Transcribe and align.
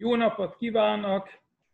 Jó 0.00 0.14
napot 0.14 0.56
kívánok! 0.56 1.28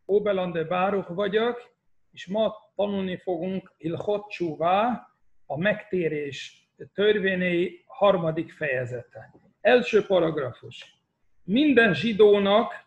Óbelande 0.06 0.64
Bárok 0.64 1.08
vagyok, 1.08 1.72
és 2.12 2.26
ma 2.26 2.54
tanulni 2.74 3.16
fogunk 3.16 3.72
Ilhot 3.78 4.30
Csúvá, 4.30 5.08
a 5.46 5.58
megtérés 5.58 6.68
törvényei 6.94 7.84
harmadik 7.86 8.52
fejezete. 8.52 9.34
Első 9.60 10.06
paragrafus. 10.06 11.02
Minden 11.42 11.94
zsidónak, 11.94 12.86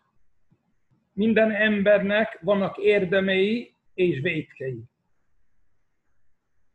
minden 1.12 1.50
embernek 1.50 2.38
vannak 2.40 2.76
érdemei 2.76 3.74
és 3.94 4.20
vétkei. 4.20 4.82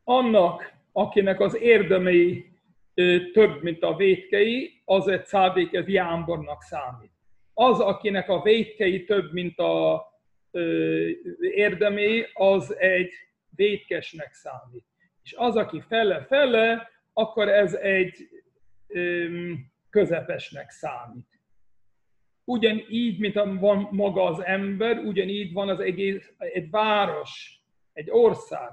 Annak, 0.04 0.74
akinek 0.92 1.40
az 1.40 1.58
érdemei 1.58 2.52
több, 3.34 3.62
mint 3.62 3.84
a 3.84 3.96
vétkei, 3.96 4.82
az 4.86 5.08
egy 5.08 5.26
szádék, 5.26 5.74
ez 5.74 5.88
jámbornak 5.88 6.62
számít. 6.62 7.13
Az, 7.54 7.80
akinek 7.80 8.30
a 8.30 8.42
vétkei 8.42 9.04
több, 9.04 9.34
mint 9.34 9.60
a 9.60 10.06
érdemé, 11.40 12.26
az 12.34 12.78
egy 12.78 13.12
vétkesnek 13.50 14.34
számít. 14.34 14.86
És 15.24 15.34
az, 15.34 15.56
aki 15.56 15.82
fele-fele, 15.88 16.90
akkor 17.14 17.50
ez 17.50 17.74
egy 17.74 18.28
közepesnek 19.90 20.70
számít. 20.70 21.28
Ugyanígy, 22.44 23.20
mint 23.20 23.34
van 23.60 23.88
maga 23.92 24.24
az 24.24 24.44
ember, 24.44 24.98
ugyanígy 24.98 25.54
van 25.54 25.70
az 25.70 25.80
egész, 25.80 26.34
egy 26.38 26.70
város, 26.70 27.62
egy 27.94 28.10
ország, 28.10 28.72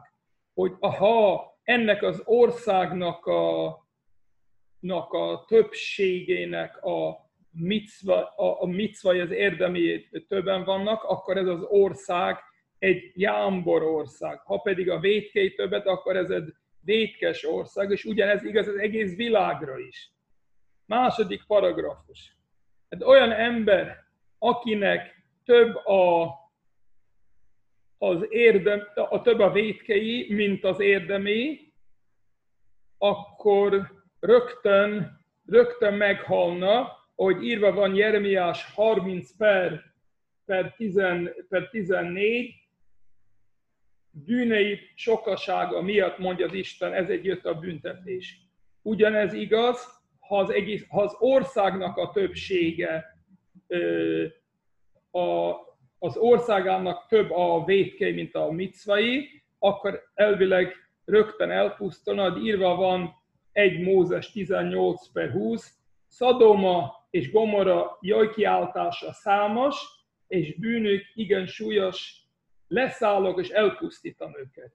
hogy 0.55 0.73
ha 0.81 1.45
ennek 1.63 2.03
az 2.03 2.23
országnak 2.25 3.27
a, 3.27 3.67
a 5.09 5.45
többségének 5.47 6.85
a 6.85 7.30
micva, 7.53 8.27
a, 8.27 8.63
a 8.63 8.67
micva, 8.67 9.11
az 9.11 9.31
érdemi 9.31 10.09
többen 10.29 10.65
vannak, 10.65 11.03
akkor 11.03 11.37
ez 11.37 11.47
az 11.47 11.63
ország 11.63 12.39
egy 12.79 13.13
jámbor 13.15 13.83
ország. 13.83 14.41
Ha 14.41 14.59
pedig 14.59 14.91
a 14.91 14.99
vétkei 14.99 15.55
többet, 15.55 15.87
akkor 15.87 16.17
ez 16.17 16.31
egy 16.31 16.55
vétkes 16.85 17.45
ország, 17.45 17.91
és 17.91 18.05
ugyanez 18.05 18.45
igaz 18.45 18.69
az 18.69 18.77
egész 18.77 19.17
világra 19.17 19.79
is. 19.79 20.13
Második 20.87 21.45
paragrafus. 21.47 22.37
Hát 22.91 23.03
olyan 23.03 23.33
ember, 23.33 24.05
akinek 24.39 25.25
több 25.45 25.75
a, 25.75 26.35
az 27.99 28.27
érdem, 28.29 28.83
a 28.95 29.23
több 29.23 29.39
a 29.39 29.51
vétkei, 29.51 30.35
mint 30.35 30.65
az 30.65 30.81
érdemi, 30.81 31.73
akkor 32.99 33.91
rögtön, 34.21 35.21
rögtön 35.47 35.95
meghalna, 35.95 37.00
ahogy 37.21 37.45
írva 37.45 37.73
van 37.73 37.95
Jeremiás 37.95 38.73
30 38.75 39.37
per, 39.37 39.83
per, 40.45 40.75
10, 40.77 41.01
per 41.49 41.69
14, 41.71 42.55
bűnei 44.11 44.79
sokasága 44.95 45.83
miatt 45.83 46.19
mondja 46.19 46.47
az 46.47 46.53
Isten, 46.53 46.93
egy 46.93 47.25
jött 47.25 47.47
a 47.47 47.55
büntetés. 47.55 48.41
Ugyanez 48.83 49.33
igaz, 49.33 49.87
ha 50.19 50.39
az, 50.39 50.51
egész, 50.51 50.87
ha 50.89 51.03
az 51.03 51.17
országnak 51.19 51.97
a 51.97 52.11
többsége, 52.11 53.05
a, 55.11 55.51
az 55.99 56.17
országának 56.17 57.07
több 57.09 57.31
a 57.31 57.65
vétkei, 57.65 58.13
mint 58.13 58.35
a 58.35 58.51
micvai, 58.51 59.43
akkor 59.59 60.03
elvileg 60.15 60.75
rögtön 61.05 61.51
elpusztulna, 61.51 62.37
írva 62.39 62.75
van 62.75 63.15
1 63.53 63.81
Mózes 63.81 64.33
18 64.33 65.13
per 65.13 65.31
20, 65.31 65.79
Szadoma 66.07 67.00
és 67.11 67.31
Gomora 67.31 67.99
jajkiáltása 68.01 69.13
számos, 69.13 69.77
és 70.27 70.59
bűnük 70.59 71.03
igen 71.15 71.47
súlyos, 71.47 72.15
leszállok 72.69 73.41
és 73.41 73.49
elpusztítom 73.49 74.33
őket. 74.39 74.73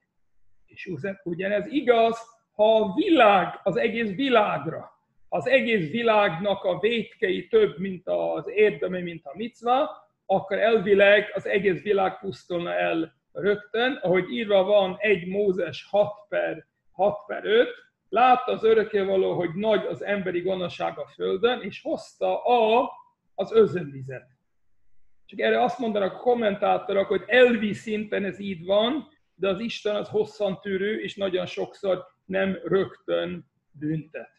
És 0.65 0.91
ugyanez 1.23 1.65
igaz, 1.67 2.17
ha 2.51 2.75
a 2.75 2.93
világ, 2.93 3.59
az 3.63 3.77
egész 3.77 4.15
világra, 4.15 4.95
az 5.29 5.47
egész 5.47 5.91
világnak 5.91 6.63
a 6.63 6.79
vétkei 6.79 7.47
több, 7.47 7.79
mint 7.79 8.07
az 8.07 8.49
érdeme, 8.49 8.99
mint 8.99 9.25
a 9.25 9.33
micva, 9.35 10.03
akkor 10.25 10.59
elvileg 10.59 11.31
az 11.33 11.45
egész 11.47 11.81
világ 11.81 12.19
pusztulna 12.19 12.73
el 12.73 13.15
rögtön, 13.31 13.99
ahogy 14.01 14.31
írva 14.31 14.63
van 14.63 14.95
egy 14.99 15.27
Mózes 15.27 15.87
6 15.89 16.11
per, 16.29 16.65
6 16.91 17.25
per 17.27 17.45
5, 17.45 17.69
látta 18.15 18.51
az 18.51 18.63
örökkévaló, 18.63 19.33
hogy 19.33 19.53
nagy 19.53 19.85
az 19.85 20.03
emberi 20.03 20.41
gonoszság 20.41 20.99
a 20.99 21.07
földön, 21.07 21.61
és 21.61 21.81
hozta 21.81 22.43
a, 22.43 22.91
az 23.35 23.51
özönvizet. 23.51 24.27
Csak 25.25 25.39
erre 25.39 25.63
azt 25.63 25.79
mondanak 25.79 26.13
a 26.13 26.17
kommentátorok, 26.17 27.07
hogy 27.07 27.23
elvi 27.27 27.73
szinten 27.73 28.25
ez 28.25 28.39
így 28.39 28.65
van, 28.65 29.07
de 29.33 29.49
az 29.49 29.59
Isten 29.59 29.95
az 29.95 30.09
hosszantűrő, 30.09 31.01
és 31.01 31.15
nagyon 31.15 31.45
sokszor 31.45 32.05
nem 32.25 32.59
rögtön 32.63 33.51
büntet. 33.71 34.31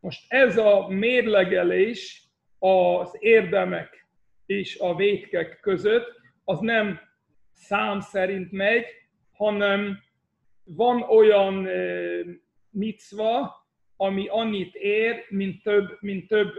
Most 0.00 0.32
ez 0.32 0.56
a 0.56 0.88
mérlegelés 0.88 2.28
az 2.58 3.16
érdemek 3.18 4.08
és 4.46 4.78
a 4.78 4.94
vétkek 4.94 5.60
között, 5.60 6.20
az 6.44 6.58
nem 6.58 7.00
szám 7.52 8.00
szerint 8.00 8.52
megy, 8.52 8.84
hanem 9.32 10.06
van 10.76 11.02
olyan 11.02 11.68
micva, 12.70 13.56
ami 13.96 14.28
annyit 14.28 14.74
ér, 14.74 15.24
mint 15.28 15.62
több, 15.62 15.96
mint 16.00 16.28
több 16.28 16.52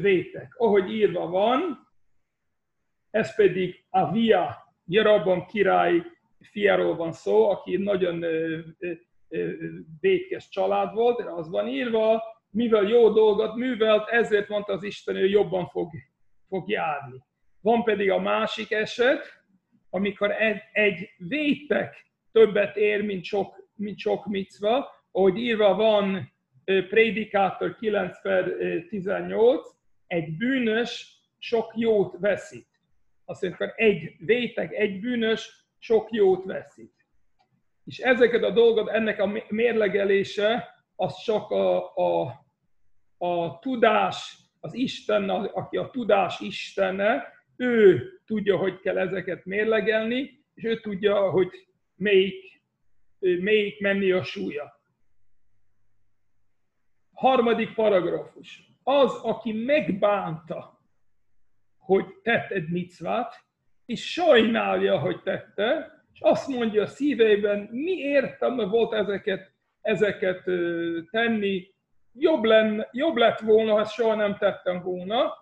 vétek. 0.00 0.54
Ahogy 0.56 0.90
írva 0.90 1.26
van, 1.26 1.88
ez 3.10 3.34
pedig 3.34 3.84
Avia, 3.90 4.56
Jerabban 4.84 5.46
király 5.46 6.02
fiáról 6.40 6.96
van 6.96 7.12
szó, 7.12 7.50
aki 7.50 7.76
nagyon 7.76 8.24
vétkes 10.00 10.48
család 10.48 10.94
volt, 10.94 11.20
az 11.20 11.50
van 11.50 11.68
írva, 11.68 12.22
mivel 12.50 12.82
jó 12.82 13.10
dolgot 13.12 13.56
művelt, 13.56 14.08
ezért 14.08 14.48
mondta 14.48 14.72
az 14.72 14.82
Isten, 14.82 15.18
hogy 15.18 15.30
jobban 15.30 15.66
fog, 15.66 15.90
fog 16.48 16.68
járni. 16.68 17.24
Van 17.60 17.82
pedig 17.84 18.10
a 18.10 18.18
másik 18.18 18.70
eset, 18.70 19.24
amikor 19.90 20.30
egy, 20.30 20.60
egy 20.72 21.08
vétek 21.16 22.11
többet 22.32 22.76
ér, 22.76 23.04
mint 23.04 23.24
sok, 23.24 23.68
mint 23.74 23.98
sok 23.98 24.26
micva, 24.26 24.90
ahogy 25.10 25.36
írva 25.36 25.74
van 25.74 26.32
Prédikátor 26.64 27.76
9 27.76 28.22
per 28.22 28.52
18, 28.88 29.66
egy 30.06 30.36
bűnös 30.36 31.20
sok 31.38 31.72
jót 31.76 32.16
veszít. 32.18 32.66
Azt 33.24 33.42
mondja, 33.42 33.72
egy 33.74 34.14
vétek, 34.18 34.72
egy 34.72 35.00
bűnös 35.00 35.66
sok 35.78 36.08
jót 36.10 36.44
veszít. 36.44 36.92
És 37.84 37.98
ezeket 37.98 38.42
a 38.42 38.50
dolgot, 38.50 38.88
ennek 38.88 39.20
a 39.20 39.32
mérlegelése, 39.48 40.68
az 40.96 41.22
csak 41.22 41.50
a, 41.50 41.94
a, 41.96 42.44
a 43.18 43.58
tudás, 43.58 44.36
az 44.60 44.74
Isten, 44.74 45.30
aki 45.30 45.76
a 45.76 45.90
tudás 45.90 46.40
Istene, 46.40 47.32
ő 47.56 48.08
tudja, 48.26 48.56
hogy 48.56 48.80
kell 48.80 48.98
ezeket 48.98 49.44
mérlegelni, 49.44 50.44
és 50.54 50.64
ő 50.64 50.80
tudja, 50.80 51.30
hogy 51.30 51.48
melyik, 52.02 52.62
melyik 53.18 53.80
menni 53.80 54.10
a 54.10 54.22
súlya. 54.22 54.80
Harmadik 57.12 57.74
paragrafus. 57.74 58.70
Az, 58.82 59.14
aki 59.14 59.52
megbánta, 59.52 60.80
hogy 61.78 62.06
tett 62.22 62.50
egy 62.50 62.68
micvát, 62.68 63.34
és 63.86 64.12
sajnálja, 64.12 64.98
hogy 64.98 65.22
tette, 65.22 66.00
és 66.12 66.20
azt 66.20 66.48
mondja 66.48 66.82
a 66.82 66.86
szíveiben, 66.86 67.68
mi 67.70 67.92
értelme 67.92 68.64
volt 68.64 68.92
ezeket, 68.92 69.52
ezeket 69.80 70.42
tenni, 71.10 71.74
jobb, 72.12 72.44
lenne, 72.44 72.88
jobb 72.92 73.16
lett 73.16 73.40
volna, 73.40 73.72
ha 73.72 73.84
soha 73.84 74.14
nem 74.14 74.36
tettem 74.36 74.82
volna, 74.82 75.32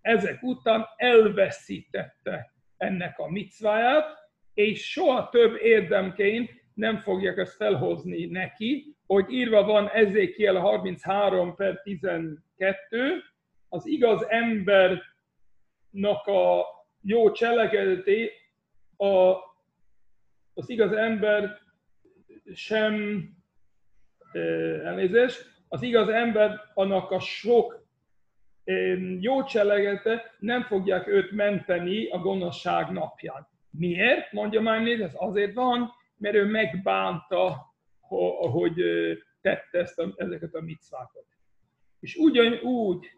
ezek 0.00 0.42
után 0.42 0.86
elveszítette 0.96 2.52
ennek 2.76 3.18
a 3.18 3.30
micváját, 3.30 4.23
és 4.54 4.90
soha 4.90 5.28
több 5.28 5.56
érdemként 5.62 6.50
nem 6.74 6.98
fogják 6.98 7.36
ezt 7.36 7.56
felhozni 7.56 8.26
neki, 8.26 8.96
hogy 9.06 9.30
írva 9.30 9.64
van 9.64 9.88
Ezékiel 9.88 10.54
33 10.54 11.54
per 11.54 11.80
12, 11.82 13.22
az 13.68 13.86
igaz 13.86 14.26
embernek 14.28 15.06
a 16.24 16.64
jó 17.00 17.30
cselekedeté, 17.30 18.30
a, 18.96 19.32
az 20.54 20.68
igaz 20.68 20.92
ember 20.92 21.58
sem, 22.54 23.24
elnézést, 24.84 25.52
az 25.68 25.82
igaz 25.82 26.08
ember 26.08 26.60
annak 26.74 27.10
a 27.10 27.18
sok 27.18 27.86
jó 29.20 29.44
cselegete 29.44 30.34
nem 30.38 30.62
fogják 30.62 31.06
őt 31.06 31.30
menteni 31.30 32.08
a 32.08 32.18
gonoszság 32.18 32.90
napján. 32.90 33.52
Miért? 33.78 34.32
Mondja 34.32 34.60
már 34.60 34.86
ez 34.86 35.12
azért 35.14 35.54
van, 35.54 35.90
mert 36.16 36.34
ő 36.34 36.44
megbánta, 36.44 37.74
hogy 38.50 38.82
tette 39.40 39.78
ezt 39.78 39.98
a, 39.98 40.12
ezeket 40.16 40.54
a 40.54 40.60
micvákat. 40.60 41.24
És 42.00 42.16
ugyanúgy 42.16 43.10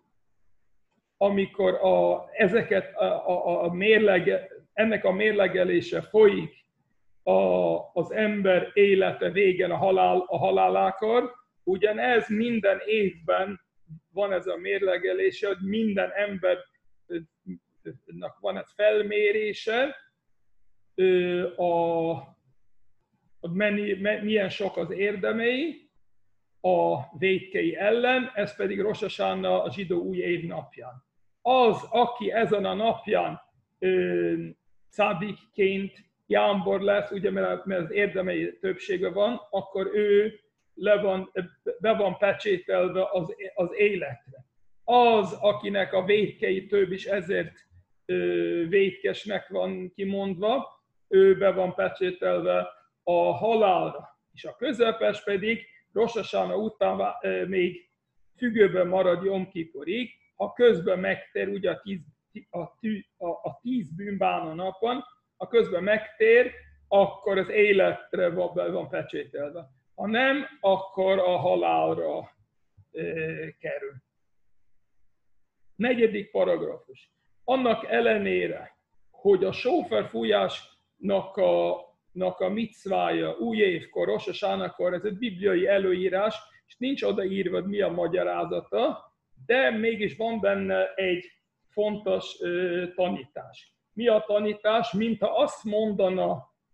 amikor 1.16 1.74
a, 1.74 2.28
ezeket 2.32 2.96
a, 2.96 3.28
a, 3.28 3.64
a 3.64 3.72
mérlege, 3.72 4.48
ennek 4.72 5.04
a 5.04 5.12
mérlegelése 5.12 6.02
folyik 6.02 6.64
a, 7.22 7.76
az 7.92 8.12
ember 8.12 8.70
élete 8.72 9.30
végén 9.30 9.70
a, 9.70 9.76
halál, 9.76 10.24
a 10.26 10.38
halálákor, 10.38 11.34
ugyanez 11.62 12.28
minden 12.28 12.78
évben 12.86 13.60
van 14.12 14.32
ez 14.32 14.46
a 14.46 14.56
mérlegelése, 14.56 15.46
hogy 15.46 15.60
minden 15.60 16.10
embernek 16.10 16.48
van 18.40 18.56
ez 18.56 18.72
felmérése, 18.74 19.96
a, 21.56 22.10
a 23.40 23.48
mennyi, 23.52 23.92
milyen 24.22 24.48
sok 24.48 24.76
az 24.76 24.90
érdemei 24.90 25.90
a 26.60 26.98
védkei 27.18 27.76
ellen, 27.76 28.30
ez 28.34 28.56
pedig 28.56 28.80
Rosasána 28.80 29.62
a 29.62 29.72
zsidó 29.72 30.00
új 30.00 30.16
év 30.16 30.46
napján. 30.46 31.04
Az, 31.42 31.82
aki 31.90 32.32
ezen 32.32 32.64
a 32.64 32.74
napján 32.74 33.40
szádikként 34.88 36.04
jámbor 36.26 36.80
lesz, 36.80 37.10
ugye 37.10 37.30
mert, 37.30 37.66
az 37.66 37.92
érdemei 37.92 38.58
többsége 38.58 39.10
van, 39.10 39.40
akkor 39.50 39.90
ő 39.94 40.40
le 40.74 41.00
van, 41.00 41.32
be 41.80 41.92
van 41.92 42.18
pecsételve 42.18 43.08
az, 43.10 43.34
az 43.54 43.70
életre. 43.76 44.44
Az, 44.84 45.32
akinek 45.32 45.92
a 45.92 46.04
védkei 46.04 46.66
több 46.66 46.92
is 46.92 47.04
ezért 47.04 47.54
védkesnek 48.68 49.48
van 49.48 49.92
kimondva, 49.94 50.75
ő 51.08 51.36
be 51.36 51.52
van 51.52 51.74
pecsételve 51.74 52.68
a 53.02 53.12
halálra. 53.12 54.18
És 54.32 54.44
a 54.44 54.56
közepes 54.56 55.24
pedig 55.24 55.66
Rosasána 55.92 56.56
után 56.56 57.14
még 57.46 57.90
függőben 58.36 58.86
marad 58.86 59.24
Jom 59.24 59.48
Kiporig, 59.48 60.10
ha 60.34 60.52
közben 60.52 60.98
megtér, 60.98 61.48
ugye 61.48 61.70
a 61.70 61.80
tíz, 61.80 62.00
a, 62.50 62.60
a, 63.16 63.28
a 63.28 63.58
tíz 63.62 63.94
bűnbán 63.94 64.46
a 64.46 64.54
napon, 64.54 65.04
ha 65.36 65.46
közben 65.46 65.82
megtér, 65.82 66.52
akkor 66.88 67.38
az 67.38 67.48
életre 67.48 68.30
van, 68.30 68.54
be 68.54 68.70
van 68.70 68.88
pecsételve. 68.88 69.68
Ha 69.94 70.06
nem, 70.06 70.46
akkor 70.60 71.18
a 71.18 71.36
halálra 71.36 72.18
e, 72.18 73.02
kerül. 73.58 73.94
Negyedik 75.74 76.30
paragrafus. 76.30 77.10
Annak 77.44 77.84
ellenére, 77.84 78.78
hogy 79.10 79.44
a 79.44 79.52
sóferfújásnak 80.98 81.36
a, 81.36 81.84
nak 82.12 82.40
a 82.40 82.48
micvája 82.48 83.36
új 83.38 83.56
évkor, 83.56 84.06
Rosasánakor, 84.06 84.94
ez 84.94 85.04
egy 85.04 85.18
bibliai 85.18 85.66
előírás, 85.66 86.36
és 86.66 86.76
nincs 86.78 87.02
odaírva, 87.02 87.60
mi 87.60 87.80
a 87.80 87.90
magyarázata, 87.90 89.12
de 89.46 89.70
mégis 89.70 90.16
van 90.16 90.40
benne 90.40 90.94
egy 90.94 91.24
fontos 91.68 92.36
ö, 92.40 92.84
tanítás. 92.94 93.74
Mi 93.92 94.06
a 94.06 94.24
tanítás? 94.26 94.92
Mint 94.92 95.20
ha 95.20 95.26
azt 95.26 95.64
mondana 95.64 96.30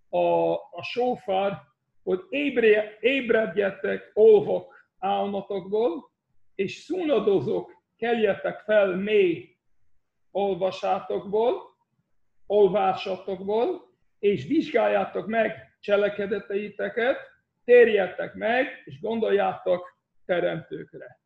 a, 0.08 0.52
a 0.52 0.82
sófár, 0.82 1.60
hogy 2.02 2.20
ébre, 2.28 2.96
ébredjetek, 3.00 4.10
olvok 4.14 4.74
álmatokból, 4.98 6.10
és 6.54 6.72
szunadozok, 6.72 7.72
keljetek 7.96 8.60
fel 8.60 8.96
mély 8.96 9.56
olvasátokból, 10.30 11.62
olvásatokból, 12.46 13.91
és 14.22 14.46
vizsgáljátok 14.46 15.26
meg 15.26 15.76
cselekedeteiteket, 15.80 17.18
térjetek 17.64 18.34
meg, 18.34 18.82
és 18.84 19.00
gondoljátok 19.00 19.98
teremtőkre. 20.24 21.20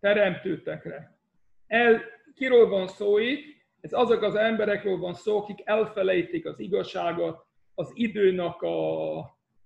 Teremtőtekre. 0.00 1.18
El, 1.66 2.02
kiről 2.34 2.68
van 2.68 2.88
szó 2.88 3.18
itt? 3.18 3.44
Ez 3.80 3.92
azok 3.92 4.22
az 4.22 4.34
emberekről 4.34 4.96
van 4.96 5.14
szó, 5.14 5.38
akik 5.38 5.60
elfelejtik 5.64 6.46
az 6.46 6.58
igazságot, 6.58 7.46
az 7.74 7.90
időnek 7.94 8.62
a, 8.62 9.18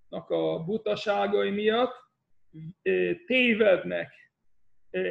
a 0.09 0.65
butaságai 0.65 1.51
miatt, 1.51 1.95
tévednek 3.27 4.13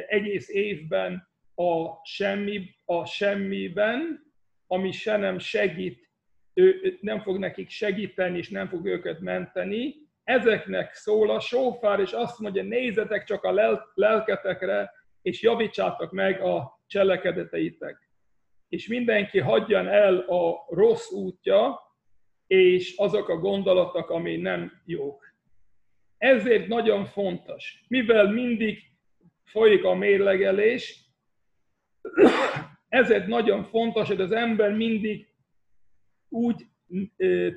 egész 0.08 0.48
évben 0.48 1.28
a, 1.54 2.04
semmi, 2.04 2.74
a 2.84 3.04
semmiben, 3.04 4.31
ami 4.72 4.92
se 4.92 5.16
nem 5.16 5.38
segít, 5.38 6.10
ő 6.54 6.98
nem 7.00 7.20
fog 7.20 7.38
nekik 7.38 7.70
segíteni, 7.70 8.38
és 8.38 8.48
nem 8.48 8.68
fog 8.68 8.86
őket 8.86 9.20
menteni. 9.20 9.94
Ezeknek 10.24 10.94
szól 10.94 11.30
a 11.30 11.40
sófár, 11.40 12.00
és 12.00 12.12
azt 12.12 12.38
mondja, 12.38 12.62
nézzetek 12.62 13.24
csak 13.24 13.44
a 13.44 13.52
lel- 13.52 13.92
lelketekre, 13.94 14.90
és 15.22 15.42
javítsátok 15.42 16.12
meg 16.12 16.40
a 16.40 16.82
cselekedeteitek. 16.86 18.10
És 18.68 18.86
mindenki 18.86 19.38
hagyjan 19.38 19.88
el 19.88 20.18
a 20.18 20.66
rossz 20.68 21.10
útja, 21.10 21.80
és 22.46 22.94
azok 22.96 23.28
a 23.28 23.36
gondolatok, 23.36 24.10
ami 24.10 24.36
nem 24.36 24.72
jók. 24.84 25.34
Ezért 26.18 26.66
nagyon 26.66 27.04
fontos, 27.04 27.84
mivel 27.88 28.30
mindig 28.30 28.78
folyik 29.44 29.84
a 29.84 29.94
mérlegelés, 29.94 31.00
ezért 32.92 33.26
nagyon 33.26 33.64
fontos, 33.64 34.08
hogy 34.08 34.20
az 34.20 34.32
ember 34.32 34.72
mindig 34.72 35.28
úgy 36.28 36.66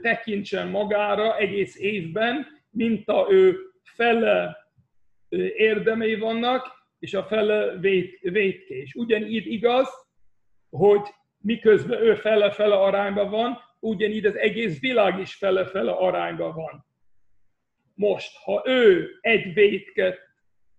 tekintsen 0.01 0.67
magára 0.67 1.37
egész 1.37 1.79
évben, 1.79 2.47
mint 2.69 3.07
a 3.07 3.27
ő 3.29 3.57
fele 3.83 4.57
érdemei 5.55 6.15
vannak, 6.15 6.87
és 6.99 7.13
a 7.13 7.23
fele 7.23 7.77
vét, 7.77 8.19
vétkés. 8.21 8.93
Ugyanígy 8.93 9.47
igaz, 9.47 9.89
hogy 10.69 11.07
miközben 11.37 12.01
ő 12.01 12.15
fele-fele 12.15 12.75
arányban 12.75 13.29
van, 13.29 13.57
ugyanígy 13.79 14.25
az 14.25 14.37
egész 14.37 14.79
világ 14.79 15.19
is 15.19 15.35
fele-fele 15.35 15.91
arányban 15.91 16.53
van. 16.53 16.85
Most, 17.93 18.37
ha 18.43 18.63
ő 18.65 19.09
egy 19.21 19.53
vétket 19.53 20.19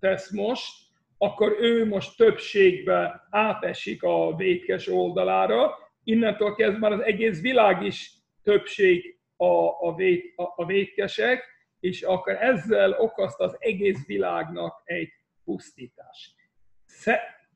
tesz 0.01 0.31
most, 0.31 0.86
akkor 1.19 1.57
ő 1.61 1.87
most 1.87 2.17
többségbe 2.17 3.27
átesik 3.31 4.03
a 4.03 4.35
vétkes 4.37 4.89
oldalára, 4.89 5.75
innentől 6.05 6.55
kezdve 6.55 6.79
már 6.79 6.93
az 6.93 7.01
egész 7.01 7.41
világ 7.41 7.83
is 7.83 8.13
többség 8.43 9.19
a, 9.37 9.87
a, 9.89 9.95
vét, 9.95 10.33
a, 10.37 10.43
a 10.63 10.67
vétkesek, 10.67 11.45
és 11.81 12.03
akkor 12.03 12.35
ezzel 12.35 12.93
okozta 12.93 13.45
az 13.45 13.57
egész 13.59 14.07
világnak 14.07 14.83
egy 14.85 15.09
pusztítás. 15.45 16.35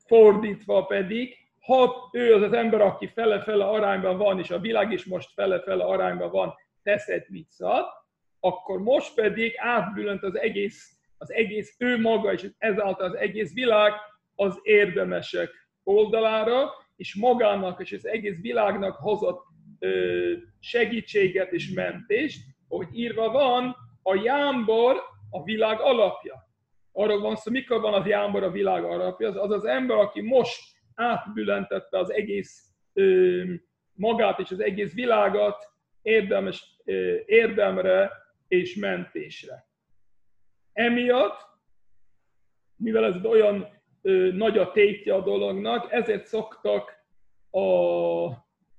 Fordítva 0.06 0.84
pedig, 0.84 1.36
ha 1.60 2.08
ő 2.12 2.34
az 2.34 2.42
az 2.42 2.52
ember, 2.52 2.80
aki 2.80 3.06
fele-fele 3.06 3.64
arányban 3.64 4.18
van, 4.18 4.38
és 4.38 4.50
a 4.50 4.58
világ 4.58 4.92
is 4.92 5.04
most 5.04 5.32
fele-fele 5.32 5.84
arányban 5.84 6.30
van, 6.30 6.54
teszed 6.82 7.24
mit 7.28 7.50
szad, 7.50 7.84
akkor 8.40 8.78
most 8.78 9.14
pedig 9.14 9.52
átbülönt 9.56 10.22
az 10.22 10.38
egész 10.38 10.99
az 11.20 11.32
egész 11.32 11.74
ő 11.78 12.00
maga, 12.00 12.32
és 12.32 12.50
ezáltal 12.58 13.06
az 13.06 13.16
egész 13.16 13.54
világ 13.54 13.92
az 14.34 14.58
érdemesek 14.62 15.50
oldalára, 15.82 16.70
és 16.96 17.14
magának 17.14 17.80
és 17.80 17.92
az 17.92 18.06
egész 18.06 18.40
világnak 18.40 18.96
hozott 18.96 19.44
segítséget 20.58 21.52
és 21.52 21.72
mentést, 21.72 22.40
hogy 22.68 22.86
írva 22.92 23.30
van, 23.30 23.76
a 24.02 24.14
jámbor 24.14 24.96
a 25.30 25.42
világ 25.42 25.80
alapja. 25.80 26.48
Arról 26.92 27.20
van 27.20 27.36
szó, 27.36 27.50
mikor 27.50 27.80
van 27.80 27.94
az 27.94 28.06
jámbor 28.06 28.42
a 28.42 28.50
világ 28.50 28.84
alapja, 28.84 29.28
az 29.28 29.36
az, 29.36 29.50
az 29.50 29.64
ember, 29.64 29.96
aki 29.96 30.20
most 30.20 30.60
átbülentette 30.94 31.98
az 31.98 32.12
egész 32.12 32.64
ö, 32.92 33.42
magát 33.94 34.38
és 34.38 34.50
az 34.50 34.60
egész 34.60 34.94
világot 34.94 35.56
érdemes, 36.02 36.64
ö, 36.84 37.16
érdemre 37.26 38.12
és 38.48 38.76
mentésre. 38.76 39.69
Emiatt, 40.72 41.48
mivel 42.76 43.04
ez 43.04 43.24
olyan 43.24 43.68
ö, 44.02 44.32
nagy 44.32 44.58
a 44.58 44.70
tétje 44.70 45.14
a 45.14 45.22
dolognak, 45.22 45.92
ezért 45.92 46.26
szoktak 46.26 46.92
a, 47.50 47.68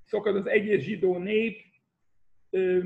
szokott 0.06 0.36
az 0.36 0.48
egész 0.48 0.84
zsidó 0.84 1.18
nép 1.18 1.62
ö, 2.50 2.80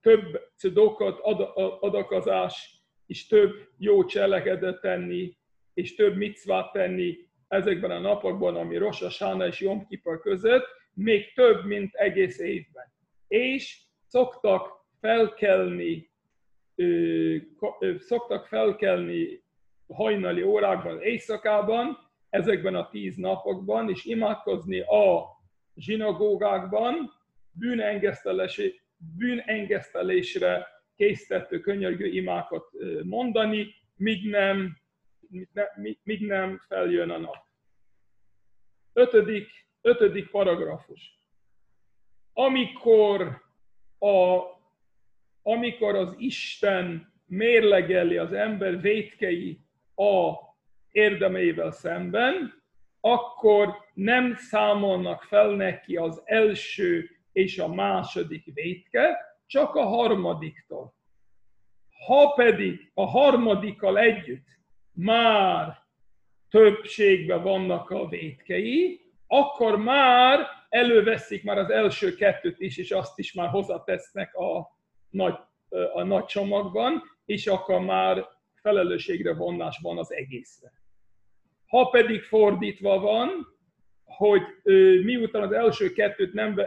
több 0.00 0.50
cedokat, 0.56 1.18
ad, 1.20 1.52
adakozás 1.80 2.82
és 3.06 3.26
több 3.26 3.68
jó 3.78 4.04
cselekedet 4.04 4.80
tenni, 4.80 5.36
és 5.74 5.94
több 5.94 6.16
micvát 6.16 6.72
tenni 6.72 7.16
ezekben 7.48 7.90
a 7.90 7.98
napokban, 7.98 8.56
ami 8.56 8.76
Rosh 8.76 9.02
Hashanah 9.02 9.46
és 9.46 9.60
Yom 9.60 9.86
Kippur 9.86 10.20
között, 10.20 10.66
még 10.94 11.32
több, 11.34 11.64
mint 11.64 11.94
egész 11.94 12.38
évben. 12.38 12.92
És 13.28 13.80
szoktak 14.06 14.86
felkelni 15.00 16.10
szoktak 17.98 18.46
felkelni 18.46 19.42
hajnali 19.88 20.42
órákban, 20.42 21.02
éjszakában, 21.02 21.98
ezekben 22.30 22.74
a 22.74 22.88
tíz 22.88 23.16
napokban, 23.16 23.90
és 23.90 24.04
imádkozni 24.04 24.80
a 24.80 25.24
zsinagógákban, 25.74 27.12
bűnengesztelésre 29.16 30.66
készített 30.96 31.60
könyörgő 31.60 32.06
imákat 32.06 32.70
mondani, 33.02 33.74
míg 33.96 34.30
nem, 34.30 34.76
míg 36.02 36.26
nem 36.26 36.58
feljön 36.66 37.10
a 37.10 37.18
nap. 37.18 37.44
ötödik, 38.92 39.48
ötödik 39.80 40.30
paragrafus. 40.30 41.20
Amikor, 42.32 43.42
a, 43.98 44.40
amikor 45.48 45.94
az 45.94 46.14
Isten 46.18 47.12
mérlegeli 47.26 48.16
az 48.16 48.32
ember 48.32 48.80
vétkei 48.80 49.60
a 49.94 50.32
érdemeivel 50.90 51.70
szemben, 51.70 52.62
akkor 53.00 53.76
nem 53.94 54.34
számolnak 54.34 55.22
fel 55.22 55.50
neki 55.50 55.96
az 55.96 56.22
első 56.24 57.10
és 57.32 57.58
a 57.58 57.68
második 57.68 58.54
vétke, 58.54 59.16
csak 59.46 59.74
a 59.74 59.84
harmadiktól. 59.84 60.94
Ha 62.06 62.32
pedig 62.32 62.90
a 62.94 63.06
harmadikkal 63.06 63.98
együtt 63.98 64.46
már 64.92 65.82
többségben 66.50 67.42
vannak 67.42 67.90
a 67.90 68.08
vétkei, 68.08 69.00
akkor 69.26 69.78
már 69.78 70.46
előveszik 70.68 71.44
már 71.44 71.58
az 71.58 71.70
első 71.70 72.14
kettőt 72.14 72.60
is, 72.60 72.76
és 72.76 72.90
azt 72.90 73.18
is 73.18 73.32
már 73.32 73.48
hozzátesznek 73.48 74.34
a 74.34 74.75
nagy, 75.16 75.34
a 75.94 76.02
nagy 76.02 76.24
csomagban, 76.24 77.02
és 77.24 77.46
akkor 77.46 77.80
már 77.80 78.28
felelősségre 78.54 79.34
vonás 79.34 79.78
van 79.82 79.98
az 79.98 80.12
egészre. 80.12 80.72
Ha 81.66 81.88
pedig 81.88 82.22
fordítva 82.22 82.98
van, 82.98 83.46
hogy 84.04 84.42
miután 85.04 85.42
az 85.42 85.52
első 85.52 85.92
kettőt 85.92 86.32
nem, 86.32 86.60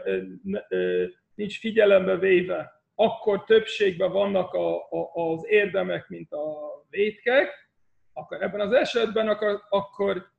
nincs 1.36 1.60
figyelembe 1.60 2.18
véve, 2.18 2.72
akkor 2.96 3.44
többségben 3.44 4.12
vannak 4.12 4.54
a, 4.54 4.76
a, 4.76 5.12
az 5.14 5.46
érdemek, 5.48 6.08
mint 6.08 6.32
a 6.32 6.48
vétkek, 6.90 7.70
akkor 8.14 8.42
ebben 8.44 8.60
az 8.60 8.72
esetben 8.72 9.28
akkor, 9.28 9.62
akkor 9.70 10.32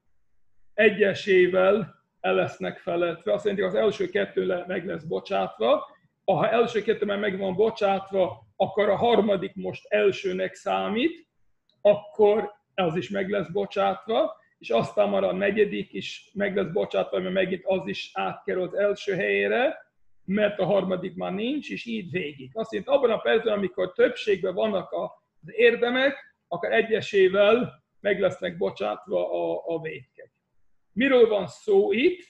egyesével 0.75 1.95
el 2.21 2.35
lesznek 2.35 2.79
feledve. 2.79 3.33
Azt 3.33 3.45
jelenti, 3.45 3.67
az 3.67 3.75
első 3.75 4.09
kettő 4.09 4.65
meg 4.67 4.87
lesz 4.87 5.05
bocsátva. 5.05 5.99
Ha 6.37 6.51
első 6.51 6.83
kettő 6.83 7.07
már 7.07 7.19
meg 7.19 7.39
van 7.39 7.55
bocsátva, 7.55 8.47
akkor 8.57 8.89
a 8.89 8.97
harmadik 8.97 9.55
most 9.55 9.87
elsőnek 9.89 10.55
számít, 10.55 11.29
akkor 11.81 12.53
az 12.75 12.97
is 12.97 13.09
meg 13.09 13.29
lesz 13.29 13.51
bocsátva, 13.51 14.39
és 14.59 14.71
aztán 14.71 15.09
már 15.09 15.25
a 15.25 15.33
negyedik 15.33 15.93
is 15.93 16.31
meg 16.35 16.57
lesz 16.57 16.73
bocsátva, 16.73 17.19
mert 17.21 17.35
megint 17.35 17.63
az 17.65 17.87
is 17.87 18.11
átkerül 18.13 18.63
az 18.63 18.75
első 18.75 19.15
helyére, 19.15 19.77
mert 20.25 20.59
a 20.59 20.65
harmadik 20.65 21.15
már 21.15 21.33
nincs, 21.33 21.71
és 21.71 21.85
így 21.85 22.11
végig. 22.11 22.51
Azt 22.55 22.73
jelenti, 22.73 22.93
abban 22.95 23.11
a 23.11 23.19
percben, 23.19 23.53
amikor 23.53 23.93
többségben 23.93 24.55
vannak 24.55 24.93
az 24.93 25.53
érdemek, 25.53 26.37
akkor 26.49 26.73
egyesével 26.73 27.83
meg 28.01 28.21
lesznek 28.21 28.57
bocsátva 28.57 29.33
a, 29.33 29.63
a 29.75 29.81
vétkek. 29.81 30.33
Miről 30.93 31.29
van 31.29 31.47
szó 31.47 31.93
itt? 31.93 32.21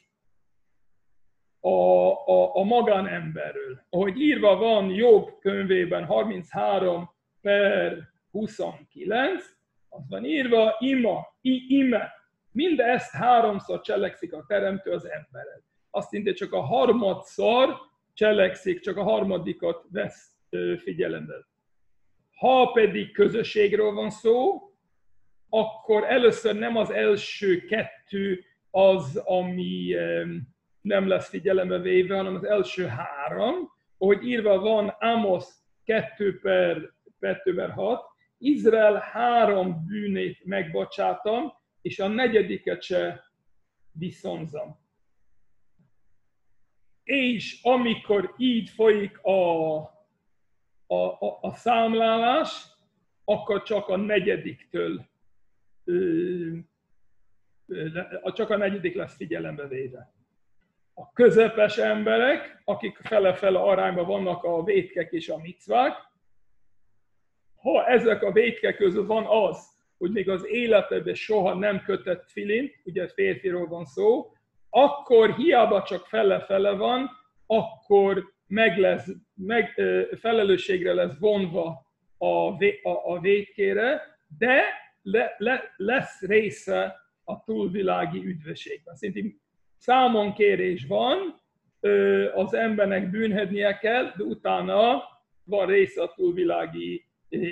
A, 1.60 1.70
a, 2.10 2.56
a 2.56 2.62
magánemberről. 2.62 3.84
Ahogy 3.90 4.20
írva 4.20 4.56
van 4.56 4.90
Jobb 4.90 5.38
könyvében 5.40 6.04
33 6.04 7.10
per 7.40 8.08
29, 8.30 9.44
az 9.88 10.08
van 10.08 10.24
írva, 10.24 10.76
ima, 10.78 11.36
i, 11.40 11.78
ime, 11.78 12.12
mindezt 12.52 13.10
háromszor 13.10 13.80
cselekszik 13.80 14.32
a 14.32 14.44
teremtő 14.48 14.90
az 14.90 15.08
embered. 15.10 15.62
Azt 15.90 16.12
mondja, 16.12 16.34
csak 16.34 16.52
a 16.52 16.60
harmadszor 16.60 17.76
cselekszik, 18.14 18.80
csak 18.80 18.96
a 18.96 19.02
harmadikat 19.02 19.84
vesz 19.90 20.30
figyelembe. 20.76 21.34
Ha 22.36 22.70
pedig 22.72 23.12
közösségről 23.12 23.92
van 23.92 24.10
szó, 24.10 24.60
akkor 25.48 26.04
először 26.04 26.58
nem 26.58 26.76
az 26.76 26.90
első 26.90 27.64
kettő 27.64 28.44
az, 28.70 29.16
ami 29.16 29.94
nem 30.80 31.08
lesz 31.08 31.28
figyelembe 31.28 31.78
véve, 31.78 32.16
hanem 32.16 32.34
az 32.34 32.44
első 32.44 32.86
három, 32.86 33.72
ahogy 33.98 34.26
írva 34.26 34.58
van 34.58 34.88
Amos 34.88 35.44
2 35.84 36.38
per, 36.38 36.92
2 37.20 37.54
per 37.54 37.70
6, 37.70 38.02
Izrael 38.38 38.94
három 38.94 39.84
bűnét 39.86 40.44
megbocsátam, 40.44 41.52
és 41.82 41.98
a 41.98 42.08
negyediket 42.08 42.82
se 42.82 43.24
viszonzom. 43.92 44.78
És 47.02 47.62
amikor 47.62 48.34
így 48.36 48.68
folyik 48.68 49.18
a, 49.22 49.76
a, 50.86 50.94
a, 50.94 51.38
a 51.40 51.54
számlálás, 51.54 52.66
akkor 53.24 53.62
csak 53.62 53.88
a 53.88 53.96
negyediktől 53.96 55.08
csak 58.34 58.50
a 58.50 58.56
negyedik 58.56 58.94
lesz 58.94 59.16
figyelembe 59.16 59.66
véve. 59.66 60.12
A 61.00 61.12
közepes 61.12 61.78
emberek, 61.78 62.62
akik 62.64 62.98
fele-fele 63.02 63.58
arányban 63.58 64.06
vannak 64.06 64.44
a 64.44 64.62
vétkek 64.62 65.12
és 65.12 65.28
a 65.28 65.36
micvák, 65.36 65.92
ha 67.56 67.86
ezek 67.86 68.22
a 68.22 68.32
vétkek 68.32 68.76
közül 68.76 69.06
van 69.06 69.26
az, 69.26 69.68
hogy 69.98 70.10
még 70.10 70.28
az 70.28 70.46
életedben 70.46 71.14
soha 71.14 71.54
nem 71.54 71.82
kötött 71.82 72.30
filin, 72.30 72.70
ugye 72.84 73.08
férfiról 73.08 73.66
van 73.66 73.84
szó, 73.84 74.32
akkor 74.70 75.34
hiába 75.34 75.82
csak 75.82 76.06
fele-fele 76.06 76.70
van, 76.70 77.10
akkor 77.46 78.32
meg 78.46 78.78
lesz, 78.78 79.08
meg, 79.34 79.80
felelősségre 80.20 80.92
lesz 80.92 81.18
vonva 81.18 81.86
a, 82.18 82.26
a, 82.26 82.56
a 83.04 83.20
vétkére, 83.20 84.02
de 84.38 84.62
le, 85.02 85.34
le, 85.38 85.74
lesz 85.76 86.20
része 86.20 86.96
a 87.24 87.44
túlvilági 87.44 88.24
üdvösségben. 88.24 88.94
Szerintem 88.96 89.40
számonkérés 89.80 90.86
van, 90.86 91.40
az 92.34 92.54
embernek 92.54 93.10
bűnhednie 93.10 93.78
kell, 93.78 94.12
de 94.16 94.22
utána 94.24 95.02
van 95.44 95.66
része 95.66 96.02
a 96.02 96.12
túlvilági 96.14 97.04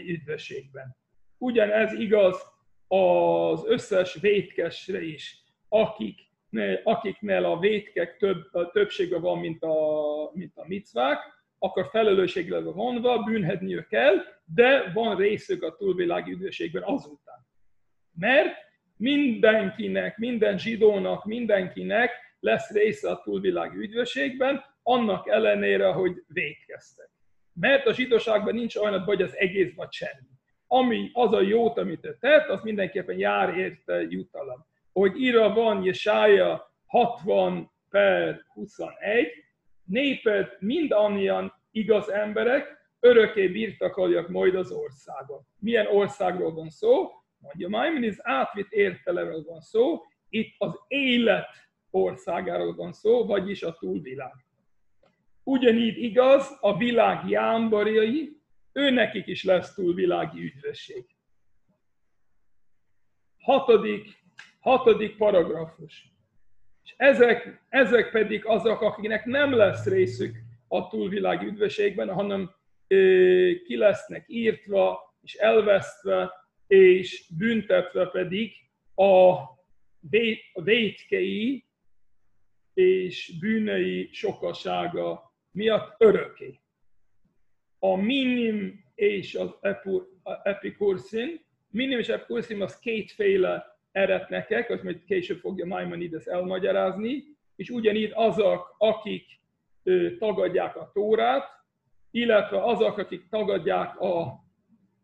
üdvösségben. 0.06 0.97
Ugyanez 1.38 1.92
igaz 1.92 2.42
az 2.88 3.64
összes 3.66 4.14
vétkesre 4.14 5.02
is, 5.02 5.42
akik, 5.68 6.20
akiknél 6.82 7.44
a 7.44 7.58
vétkek 7.58 8.16
több, 8.16 8.49
a 8.52 8.70
többsége 8.70 9.18
van, 9.18 9.38
mint 9.38 9.62
a, 9.62 9.76
mint 10.32 10.56
a 10.56 10.66
micvák, 10.66 11.18
akkor 11.58 11.88
felelősségre 11.90 12.61
vonva 12.61 13.23
bűnhedniük 13.23 13.88
kell, 13.88 14.16
de 14.44 14.90
van 14.94 15.16
részük 15.16 15.62
a 15.62 15.76
túlvilági 15.76 16.32
üdvösségben 16.32 16.82
azután. 16.82 17.47
Mert 18.18 18.68
mindenkinek, 18.99 20.17
minden 20.19 20.59
zsidónak, 20.59 21.25
mindenkinek 21.25 22.11
lesz 22.40 22.71
része 22.71 23.11
a 23.11 23.21
túlvilági 23.25 23.76
üdvösségben, 23.76 24.64
annak 24.83 25.28
ellenére, 25.28 25.87
hogy 25.87 26.25
védkeztek. 26.26 27.11
Mert 27.52 27.87
a 27.87 27.95
zsidóságban 27.95 28.55
nincs 28.55 28.76
olyan, 28.76 29.00
hogy 29.00 29.23
az 29.23 29.37
egész 29.37 29.75
vagy 29.75 29.93
semmi. 29.93 30.28
Ami 30.67 31.11
az 31.12 31.33
a 31.33 31.40
jót, 31.40 31.78
amit 31.78 32.00
te 32.00 32.17
tett, 32.21 32.49
az 32.49 32.62
mindenképpen 32.62 33.19
jár 33.19 33.57
érte 33.57 34.00
jutalom. 34.09 34.67
Hogy 34.93 35.21
írva 35.21 35.52
van 35.52 35.85
Jesája 35.85 36.75
60 36.87 37.71
per 37.90 38.40
21, 38.55 39.28
néped 39.85 40.57
annyian 40.88 41.52
igaz 41.71 42.11
emberek, 42.11 42.76
örökké 43.00 43.49
birtokoljak 43.49 44.28
majd 44.28 44.55
az 44.55 44.71
országot. 44.71 45.43
Milyen 45.59 45.87
országról 45.87 46.55
van 46.55 46.71
szó? 46.71 47.11
Mondja 47.38 47.68
Maimonides, 47.68 48.16
átvitt 48.18 48.73
értelemről 48.73 49.42
van 49.42 49.61
szó, 49.61 50.02
itt 50.28 50.54
az 50.59 50.80
élet 50.88 51.49
országáról 51.90 52.75
van 52.75 52.92
szó, 52.92 53.26
vagyis 53.26 53.62
a 53.62 53.73
túlvilág. 53.73 54.35
Ugyanígy 55.42 55.99
igaz, 55.99 56.57
a 56.61 56.76
világ 56.76 57.28
jámbarjai, 57.28 58.37
őnekik 58.73 59.26
is 59.26 59.45
lesz 59.45 59.75
túlvilági 59.75 60.42
üdvösség. 60.42 61.07
Hatodik, 63.38 64.25
hatodik 64.61 65.16
paragrafus. 65.16 66.12
És 66.85 66.95
ezek, 66.97 67.64
ezek 67.68 68.11
pedig 68.11 68.45
azok, 68.45 68.80
akiknek 68.80 69.25
nem 69.25 69.52
lesz 69.52 69.87
részük 69.87 70.37
a 70.68 70.88
túlvilági 70.88 71.47
üdvösségben, 71.47 72.14
hanem 72.14 72.50
ö, 72.87 73.50
ki 73.64 73.76
lesznek 73.76 74.25
írtva 74.26 75.14
és 75.23 75.35
elvesztve, 75.35 76.33
és 76.69 77.27
büntetve 77.39 78.07
pedig 78.07 78.53
a 78.95 79.43
vétkei 80.63 81.65
és 82.75 83.39
bűnei 83.41 84.09
sokasága 84.13 85.33
miatt 85.51 85.95
öröké. 85.99 86.61
A 87.79 87.97
minim 87.97 88.85
és 88.95 89.35
az 89.35 89.51
epikurszin, 90.43 91.41
minim 91.71 91.99
és 91.99 92.09
epikurszin 92.09 92.63
az 92.63 92.79
kétféle 92.79 93.79
eretnekek, 93.93 94.71
azt 94.71 94.83
majd 94.83 95.05
később 95.05 95.39
fogja 95.39 95.67
Maimonides 95.67 96.25
elmagyarázni, 96.25 97.25
és 97.57 97.71
ugyanígy 97.71 98.11
azok, 98.15 98.75
akik 98.79 99.41
tagadják 100.19 100.77
a 100.77 100.91
Tórát, 100.93 101.49
illetve 102.11 102.65
azok, 102.65 102.99
akik 102.99 103.29
tagadják 103.29 104.01
a 104.01 104.47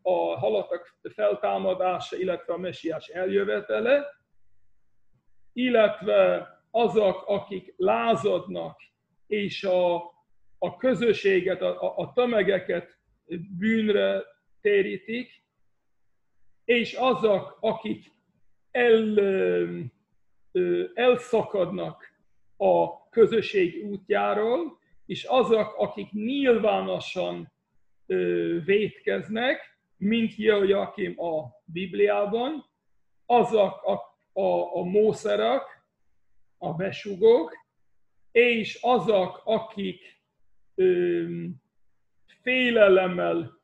a 0.07 0.37
halottak 0.37 0.97
feltámadása, 1.13 2.17
illetve 2.17 2.53
a 2.53 2.57
messiás 2.57 3.07
eljövetele, 3.07 4.05
illetve 5.53 6.47
azok, 6.71 7.23
akik 7.27 7.73
lázadnak, 7.77 8.79
és 9.27 9.63
a, 9.63 9.95
a 10.57 10.77
közösséget, 10.77 11.61
a, 11.61 11.97
a 11.97 12.11
tömegeket 12.13 12.97
bűnre 13.57 14.23
térítik, 14.61 15.43
és 16.65 16.93
azok, 16.93 17.57
akik 17.61 18.11
el, 18.71 19.19
elszakadnak 20.93 22.13
a 22.57 23.09
közösség 23.09 23.85
útjáról, 23.85 24.79
és 25.05 25.23
azok, 25.23 25.75
akik 25.77 26.11
nyilvánosan 26.11 27.51
vétkeznek, 28.65 29.74
mint 30.05 30.35
Joachim 30.35 31.19
a 31.19 31.61
Bibliában, 31.65 32.65
azok 33.25 33.83
a, 33.83 33.91
a, 34.41 34.75
a 34.75 34.83
mószerek, 34.83 35.61
a 36.57 36.73
besugók, 36.73 37.57
és 38.31 38.79
azok, 38.81 39.41
akik 39.43 40.21
ö, 40.75 41.25
félelemmel, 42.41 43.59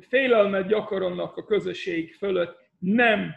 félelmet 0.00 0.66
gyakorolnak 0.66 1.36
a 1.36 1.44
közösség 1.44 2.14
fölött, 2.14 2.58
nem 2.78 3.34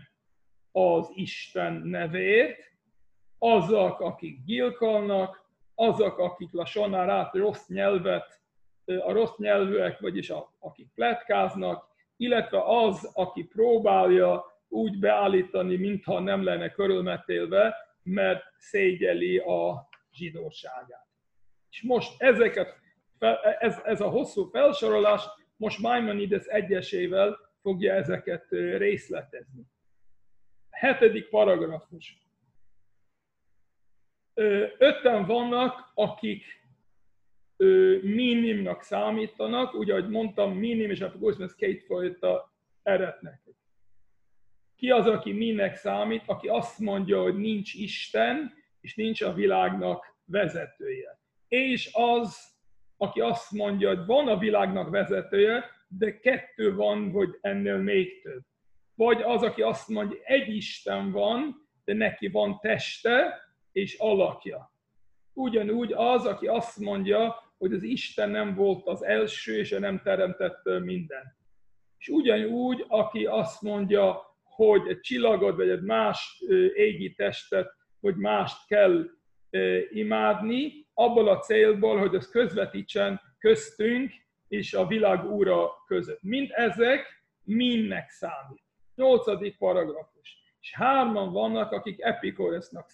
az 0.72 1.12
Isten 1.14 1.74
nevét, 1.74 2.76
azok, 3.38 4.00
akik 4.00 4.44
gyilkolnak, 4.44 5.46
azok, 5.76 6.18
akik 6.18 6.52
lassan 6.52 6.94
át 6.94 7.34
rossz 7.34 7.68
nyelvet, 7.68 8.42
a 8.86 9.12
rossz 9.12 9.38
nyelvűek, 9.38 10.00
vagyis 10.00 10.30
a, 10.30 10.54
akik 10.60 10.88
pletkáznak, 10.96 11.87
illetve 12.18 12.64
az, 12.64 13.12
aki 13.14 13.44
próbálja 13.44 14.46
úgy 14.68 15.00
beállítani, 15.00 15.76
mintha 15.76 16.20
nem 16.20 16.44
lenne 16.44 16.70
körülmetélve, 16.70 17.76
mert 18.04 18.44
szégyeli 18.58 19.38
a 19.38 19.88
zsidóságát. 20.12 21.08
És 21.70 21.84
most 21.84 22.22
ezeket, 22.22 22.76
ez, 23.60 23.82
ez 23.84 24.02
a 24.02 24.10
hosszú 24.10 24.44
felsorolás, 24.44 25.24
most 25.56 25.80
Maimonides 25.80 26.46
egyesével 26.46 27.38
fogja 27.62 27.94
ezeket 27.94 28.46
részletezni. 28.78 29.64
Hetedik 30.70 31.30
paragrafus. 31.30 32.26
Öten 34.78 35.26
vannak, 35.26 35.92
akik 35.94 36.44
minimnak 38.02 38.82
számítanak, 38.82 39.74
ugye, 39.74 39.94
ahogy 39.94 40.10
mondtam, 40.10 40.58
minim 40.58 40.90
és 40.90 41.02
apogószum, 41.02 41.44
ez 41.44 41.56
kétfajta 41.56 42.54
eretnek. 42.84 43.42
Ki 44.76 44.90
az, 44.90 45.08
aki 45.08 45.32
minek 45.32 45.76
számít, 45.76 46.24
aki 46.26 46.48
azt 46.48 46.80
mondja, 46.80 47.22
hogy 47.22 47.36
nincs 47.36 47.74
Isten, 47.74 48.54
és 48.82 48.96
nincs 48.96 49.22
a 49.22 49.34
világnak 49.34 50.16
vezetője. 50.26 51.20
És 51.48 51.90
az, 51.94 52.56
aki 52.98 53.20
azt 53.20 53.52
mondja, 53.52 53.88
hogy 53.88 54.06
van 54.06 54.28
a 54.28 54.38
világnak 54.38 54.90
vezetője, 54.90 55.66
de 55.88 56.20
kettő 56.20 56.76
van, 56.76 57.12
vagy 57.12 57.38
ennél 57.42 57.78
még 57.78 58.22
több. 58.22 58.42
Vagy 58.96 59.22
az, 59.22 59.44
aki 59.44 59.62
azt 59.62 59.88
mondja, 59.88 60.18
egy 60.24 60.56
Isten 60.56 61.12
van, 61.12 61.68
de 61.86 61.94
neki 61.94 62.28
van 62.28 62.60
teste 62.60 63.42
és 63.72 63.98
alakja. 63.98 64.72
Ugyanúgy 65.34 65.92
az, 65.94 66.26
aki 66.26 66.48
azt 66.48 66.80
mondja, 66.80 67.47
hogy 67.58 67.74
az 67.74 67.84
Isten 67.84 68.30
nem 68.30 68.56
volt 68.56 68.88
az 68.88 69.04
első, 69.04 69.58
és 69.58 69.70
nem 69.70 70.02
teremtett 70.04 70.62
minden. 70.84 71.36
És 71.98 72.08
ugyanúgy, 72.08 72.86
aki 72.88 73.26
azt 73.26 73.62
mondja, 73.62 74.22
hogy 74.44 74.82
egy 74.88 75.00
csillagot, 75.00 75.56
vagy 75.56 75.70
egy 75.70 75.82
más 75.82 76.44
égi 76.74 77.14
testet, 77.14 77.76
vagy 78.00 78.16
mást 78.16 78.68
kell 78.68 79.06
imádni, 79.90 80.88
abból 80.94 81.28
a 81.28 81.40
célból, 81.40 81.98
hogy 81.98 82.16
az 82.16 82.30
közvetítsen 82.30 83.22
köztünk 83.40 84.12
és 84.48 84.74
a 84.74 84.88
világ 84.88 85.26
úra 85.26 85.70
között. 85.86 86.22
Mind 86.22 86.50
ezek 86.52 87.26
mindnek 87.44 88.10
számít. 88.10 88.64
Nyolcadik 88.96 89.58
paragrafus. 89.58 90.38
És 90.60 90.74
hárman 90.74 91.32
vannak, 91.32 91.72
akik 91.72 92.02
epikoresnak 92.02 92.90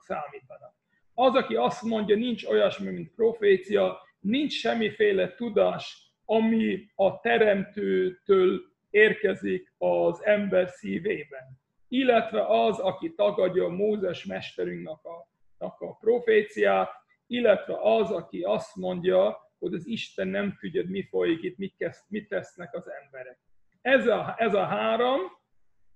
számítanak. 0.00 0.74
Az, 1.18 1.34
aki 1.34 1.54
azt 1.54 1.82
mondja, 1.82 2.16
nincs 2.16 2.44
olyasmi, 2.44 2.90
mint 2.90 3.14
profécia, 3.14 3.98
nincs 4.20 4.52
semmiféle 4.52 5.34
tudás, 5.34 6.12
ami 6.24 6.90
a 6.94 7.20
teremtőtől 7.20 8.60
érkezik 8.90 9.74
az 9.78 10.24
ember 10.24 10.68
szívében. 10.68 11.60
Illetve 11.88 12.46
az, 12.46 12.78
aki 12.78 13.14
tagadja 13.14 13.68
Mózes 13.68 14.24
mesterünknek 14.24 15.04
a, 15.04 15.28
a 15.58 15.96
proféciát, 15.96 16.90
illetve 17.26 17.78
az, 17.80 18.10
aki 18.10 18.42
azt 18.42 18.76
mondja, 18.76 19.36
hogy 19.58 19.74
az 19.74 19.86
Isten 19.86 20.28
nem 20.28 20.56
tudja, 20.60 20.82
mi 20.86 21.02
folyik 21.02 21.42
itt, 21.42 21.56
mit, 21.56 21.76
kezd, 21.76 22.00
mit 22.08 22.28
tesznek 22.28 22.74
az 22.74 22.90
emberek. 23.02 23.38
Ez 23.80 24.06
a, 24.06 24.34
ez 24.38 24.54
a 24.54 24.64
három 24.64 25.20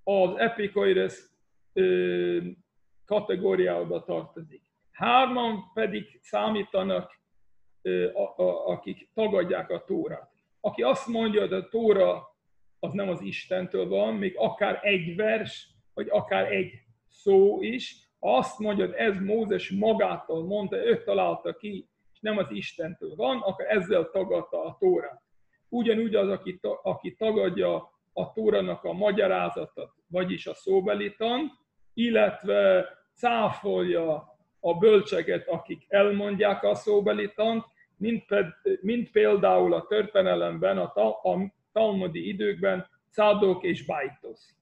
az 0.02 0.36
epikoides 0.36 1.14
kategóriába 3.04 4.04
tartozik. 4.04 4.69
Hárman 5.00 5.70
pedig 5.74 6.18
számítanak, 6.22 7.20
akik 8.66 9.10
tagadják 9.14 9.70
a 9.70 9.84
Tórát. 9.84 10.30
Aki 10.60 10.82
azt 10.82 11.06
mondja, 11.06 11.40
hogy 11.40 11.52
a 11.52 11.68
Tóra 11.68 12.36
az 12.78 12.92
nem 12.92 13.08
az 13.08 13.20
Istentől 13.20 13.88
van, 13.88 14.14
még 14.14 14.34
akár 14.36 14.78
egy 14.82 15.16
vers, 15.16 15.68
vagy 15.94 16.08
akár 16.10 16.52
egy 16.52 16.72
szó 17.08 17.62
is, 17.62 18.08
azt 18.18 18.58
mondja, 18.58 18.86
hogy 18.86 18.94
ez 18.94 19.20
Mózes 19.20 19.70
magától 19.70 20.44
mondta, 20.44 20.76
ő 20.76 21.02
találta 21.02 21.56
ki, 21.56 21.88
és 22.12 22.20
nem 22.20 22.38
az 22.38 22.50
Istentől 22.50 23.14
van, 23.14 23.40
akkor 23.40 23.64
ezzel 23.68 24.10
tagadta 24.10 24.64
a 24.64 24.76
Tórát. 24.78 25.22
Ugyanúgy 25.68 26.14
az, 26.14 26.28
aki, 26.28 26.60
aki 26.82 27.14
tagadja 27.14 27.92
a 28.12 28.32
Tóranak 28.32 28.84
a 28.84 28.92
magyarázatot, 28.92 29.92
vagyis 30.06 30.46
a 30.46 30.54
szóbelitant, 30.54 31.52
illetve 31.94 32.88
cáfolja 33.14 34.29
a 34.60 34.74
bölcseket, 34.74 35.48
akik 35.48 35.84
elmondják 35.88 36.62
a 36.62 36.74
szóbelitant, 36.74 37.64
mint, 37.96 38.26
ped, 38.26 38.46
mint 38.80 39.10
például 39.10 39.74
a 39.74 39.86
történelemben, 39.86 40.78
a, 40.78 40.92
ta, 40.92 41.20
a 41.20 41.52
talmudi 41.72 42.28
időkben 42.28 42.88
Szádok 43.08 43.62
és 43.62 43.84
Bajtosz. 43.84 44.54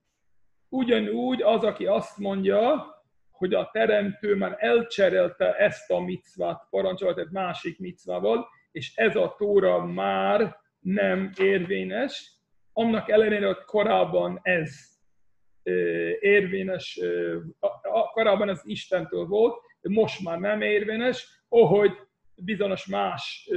Ugyanúgy 0.69 1.43
az, 1.43 1.65
aki 1.65 1.87
azt 1.87 2.19
mondja, 2.19 2.87
hogy 3.31 3.55
a 3.55 3.71
teremtő 3.73 4.37
már 4.37 4.57
elcserélte 4.59 5.57
ezt 5.57 5.91
a 5.91 6.01
micvát, 6.01 6.67
parancsolat 6.71 7.19
egy 7.19 7.31
másik 7.31 7.79
micvával, 7.79 8.49
és 8.73 8.97
ez 8.97 9.17
a 9.17 9.35
tóra 9.39 9.85
már 9.85 10.57
nem 10.81 11.31
érvényes, 11.39 12.33
annak 12.73 13.09
ellenére, 13.09 13.47
hogy 13.47 13.65
korábban 13.65 14.41
ez 14.43 14.71
érvényes, 16.21 17.01
korábban 18.13 18.49
ez 18.49 18.61
Istentől 18.65 19.27
volt, 19.27 19.61
most 19.83 20.25
már 20.25 20.39
nem 20.39 20.61
érvényes, 20.61 21.43
ahogy 21.49 21.93
bizonyos 22.35 22.87
más 22.87 23.49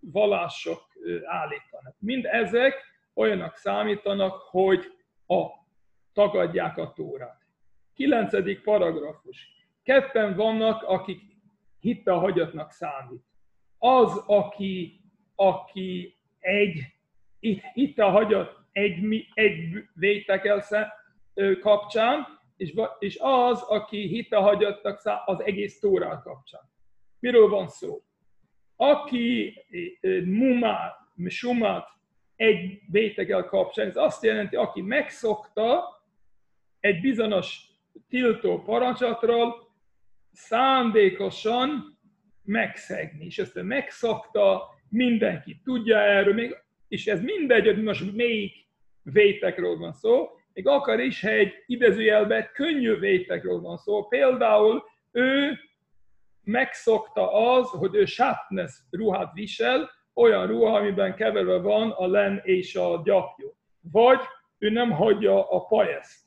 vallások 0.00 0.82
állítanak. 1.24 1.96
Mind 1.98 2.24
ezek 2.24 2.74
olyanak 3.14 3.56
számítanak, 3.56 4.32
hogy 4.40 4.84
a, 5.26 5.46
tagadják 6.12 6.76
a 6.76 6.92
tórát. 6.92 7.40
Kilencedik 7.94 8.62
paragrafus. 8.62 9.48
Ketten 9.82 10.34
vannak, 10.34 10.82
akik 10.82 11.20
hittel 11.80 12.18
hagyatnak 12.18 12.70
számít. 12.70 13.22
Az, 13.78 14.22
aki, 14.26 15.00
aki 15.34 16.16
egy 16.40 16.92
hittel 17.72 18.10
hagyat 18.10 18.56
egy, 18.72 19.26
egy 19.34 19.84
vétekel 19.94 20.64
kapcsán, 21.60 22.26
és, 22.56 22.74
és 22.98 23.18
az, 23.20 23.62
aki 23.62 24.06
hittel 24.06 24.40
hagyattak 24.40 25.00
az 25.24 25.42
egész 25.42 25.78
Tórá 25.78 26.20
kapcsán. 26.22 26.70
Miről 27.18 27.48
van 27.48 27.68
szó? 27.68 28.02
Aki 28.76 29.54
mumát, 30.24 30.96
sumát 31.26 31.88
egy 32.36 32.80
vétegel 32.90 33.44
kapcsán, 33.44 33.86
ez 33.86 33.96
azt 33.96 34.22
jelenti, 34.22 34.56
aki 34.56 34.80
megszokta 34.80 35.84
egy 36.80 37.00
bizonyos 37.00 37.60
tiltó 38.08 38.62
parancsatról 38.62 39.72
szándékosan 40.32 41.98
megszegni. 42.42 43.24
És 43.24 43.38
ezt 43.38 43.62
megszokta, 43.62 44.74
mindenki 44.88 45.60
tudja 45.64 45.98
erről, 45.98 46.34
még, 46.34 46.56
és 46.88 47.06
ez 47.06 47.20
mindegy, 47.20 47.64
hogy 47.64 47.82
most 47.82 48.16
melyik 48.16 48.66
vétekről 49.02 49.78
van 49.78 49.92
szó, 49.92 50.28
még 50.54 50.66
akar 50.66 51.00
is, 51.00 51.20
ha 51.20 51.28
egy 51.28 51.52
idezőjelben 51.66 52.50
könnyű 52.52 52.98
vétekről 52.98 53.60
van 53.60 53.76
szó. 53.76 54.06
Például 54.06 54.84
ő 55.12 55.58
megszokta 56.42 57.32
az, 57.32 57.68
hogy 57.68 57.94
ő 57.94 58.04
sátnes 58.04 58.72
ruhát 58.90 59.32
visel, 59.32 59.90
olyan 60.14 60.46
ruha, 60.46 60.76
amiben 60.76 61.14
keverve 61.14 61.58
van 61.58 61.90
a 61.90 62.06
len 62.06 62.40
és 62.44 62.76
a 62.76 63.00
gyapjú. 63.04 63.54
Vagy 63.80 64.20
ő 64.58 64.70
nem 64.70 64.90
hagyja 64.90 65.50
a 65.50 65.66
pajaszt 65.66 66.24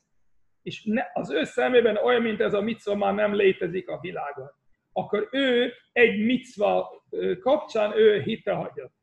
és 0.68 0.84
ne, 0.84 1.02
az 1.12 1.30
ő 1.30 1.44
szemében 1.44 1.96
olyan, 1.96 2.22
mint 2.22 2.40
ez 2.40 2.54
a 2.54 2.60
micva 2.60 2.94
már 2.94 3.14
nem 3.14 3.34
létezik 3.34 3.88
a 3.88 3.98
világon, 4.00 4.50
akkor 4.92 5.28
ő 5.30 5.72
egy 5.92 6.24
micva 6.24 7.04
kapcsán 7.40 7.96
ő 7.96 8.20
hite 8.20 8.52
hagyott. 8.52 8.96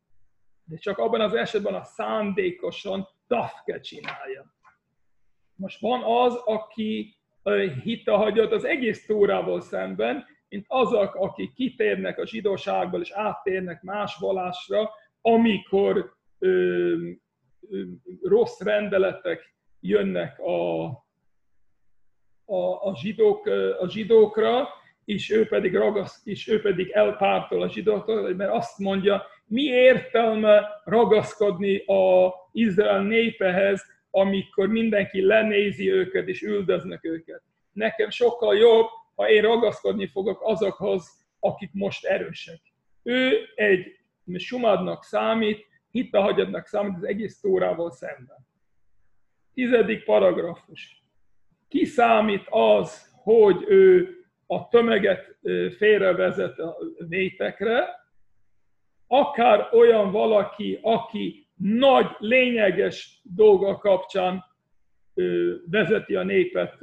De 0.64 0.76
csak 0.76 0.98
abban 0.98 1.20
az 1.20 1.34
esetben 1.34 1.74
a 1.74 1.84
szándékosan 1.84 3.08
dafke 3.28 3.80
csinálja. 3.80 4.54
Most 5.56 5.80
van 5.80 6.02
az, 6.02 6.34
aki 6.44 7.16
hite 7.82 8.12
hagyott 8.12 8.52
az 8.52 8.64
egész 8.64 9.06
tórával 9.06 9.60
szemben, 9.60 10.24
mint 10.48 10.64
azok, 10.68 11.14
akik 11.14 11.52
kitérnek 11.52 12.18
a 12.18 12.26
zsidóságból 12.26 13.00
és 13.00 13.10
áttérnek 13.10 13.82
más 13.82 14.16
vallásra, 14.18 14.90
amikor 15.20 16.14
ö, 16.38 16.48
ö, 17.70 17.82
rossz 18.22 18.60
rendeletek 18.60 19.54
jönnek 19.80 20.38
a, 20.38 20.84
a, 22.44 22.88
a, 22.88 22.96
zsidók, 22.96 23.46
a 23.80 23.88
zsidókra, 23.88 24.68
és 25.04 25.30
ő 25.30 25.46
pedig 25.46 25.74
ragaszt, 25.74 26.26
és 26.26 26.48
ő 26.48 26.60
pedig 26.60 26.90
elpártol 26.90 27.62
a 27.62 27.68
zsidóktól, 27.68 28.34
mert 28.34 28.52
azt 28.52 28.78
mondja, 28.78 29.22
mi 29.46 29.62
értelme 29.62 30.80
ragaszkodni 30.84 31.76
a 31.76 32.34
Izrael 32.52 33.02
népehez, 33.02 33.95
amikor 34.16 34.68
mindenki 34.68 35.20
lenézi 35.20 35.92
őket 35.92 36.28
és 36.28 36.42
üldöznek 36.42 37.04
őket. 37.04 37.42
Nekem 37.72 38.10
sokkal 38.10 38.56
jobb, 38.56 38.86
ha 39.14 39.28
én 39.28 39.42
ragaszkodni 39.42 40.06
fogok 40.06 40.40
azokhoz, 40.42 41.26
akik 41.40 41.70
most 41.72 42.04
erősek. 42.04 42.60
Ő 43.02 43.48
egy 43.54 43.98
sumadnak 44.36 45.04
számít, 45.04 45.66
hitehagyadnak 45.90 46.66
számít 46.66 46.96
az 46.96 47.04
egész 47.04 47.40
tórával 47.40 47.90
szemben. 47.90 48.46
Tizedik 49.54 50.04
paragrafus. 50.04 51.02
Ki 51.68 51.84
számít 51.84 52.46
az, 52.48 53.14
hogy 53.22 53.64
ő 53.68 54.08
a 54.46 54.68
tömeget 54.68 55.38
félrevezet 55.76 56.58
a 56.58 56.76
vétekre, 57.08 57.88
akár 59.06 59.68
olyan 59.72 60.10
valaki, 60.10 60.78
aki 60.82 61.45
nagy, 61.56 62.06
lényeges 62.18 63.20
dolga 63.22 63.78
kapcsán 63.78 64.44
vezeti 65.70 66.14
a 66.14 66.22
népet 66.22 66.78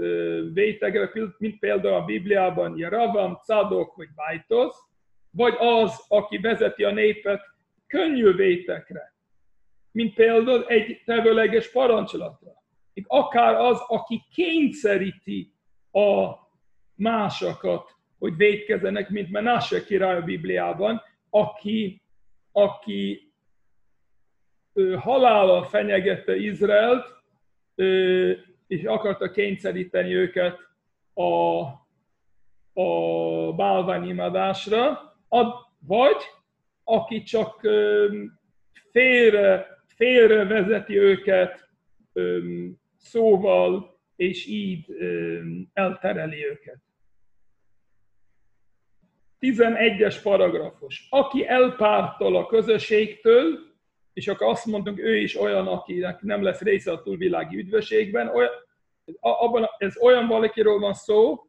vétegre, 0.54 1.12
mint 1.38 1.60
például 1.60 1.96
a 1.96 2.06
Bibliában 2.06 2.78
Jeravam, 2.78 3.40
Cadok 3.44 3.96
vagy 3.96 4.08
Bajtos, 4.16 4.76
vagy 5.32 5.56
az, 5.58 6.06
aki 6.08 6.38
vezeti 6.38 6.84
a 6.84 6.92
népet 6.92 7.42
könnyű 7.88 8.32
vétekre, 8.32 9.14
mint 9.92 10.14
például 10.14 10.66
egy 10.68 11.02
tevőleges 11.06 11.72
parancsolatra. 11.72 12.52
Akár 13.08 13.56
az, 13.56 13.80
aki 13.88 14.22
kényszeríti 14.34 15.54
a 15.92 16.34
másokat, 16.96 17.96
hogy 18.20 18.36
védkezenek, 18.36 19.10
mint 19.10 19.32
Menashe 19.32 19.84
király 19.84 20.18
a 20.18 20.22
Bibliában, 20.22 21.02
aki, 21.30 22.02
aki 22.52 23.33
halállal 25.00 25.64
fenyegette 25.64 26.36
Izraelt, 26.36 27.06
és 28.68 28.84
akarta 28.84 29.32
kényszeríteni 29.32 30.14
őket 30.14 30.60
a, 31.14 31.62
a 32.82 33.54
bálványimádásra, 33.56 35.14
vagy 35.80 36.18
aki 36.84 37.24
csak 37.24 37.60
félre, 38.92 39.68
félre 39.88 40.46
vezeti 40.46 40.98
őket 41.00 41.70
szóval, 42.98 44.00
és 44.16 44.48
így 44.48 44.86
eltereli 45.74 46.46
őket. 46.46 46.78
11-es 49.40 50.20
paragrafus. 50.24 51.08
Aki 51.10 51.48
elpártol 51.48 52.36
a 52.36 52.46
közösségtől, 52.46 53.73
és 54.14 54.28
akkor 54.28 54.48
azt 54.48 54.66
mondunk, 54.66 55.00
ő 55.00 55.18
is 55.18 55.36
olyan, 55.40 55.68
akinek 55.68 56.22
nem 56.22 56.44
lesz 56.44 56.62
része 56.62 56.92
a 56.92 57.02
túlvilági 57.02 57.58
üdvösségben, 57.58 58.28
olyan, 58.28 58.52
abban, 59.20 59.68
ez 59.78 59.98
olyan 60.02 60.28
valakiről 60.28 60.80
van 60.80 60.94
szó, 60.94 61.48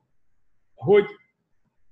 hogy 0.74 1.04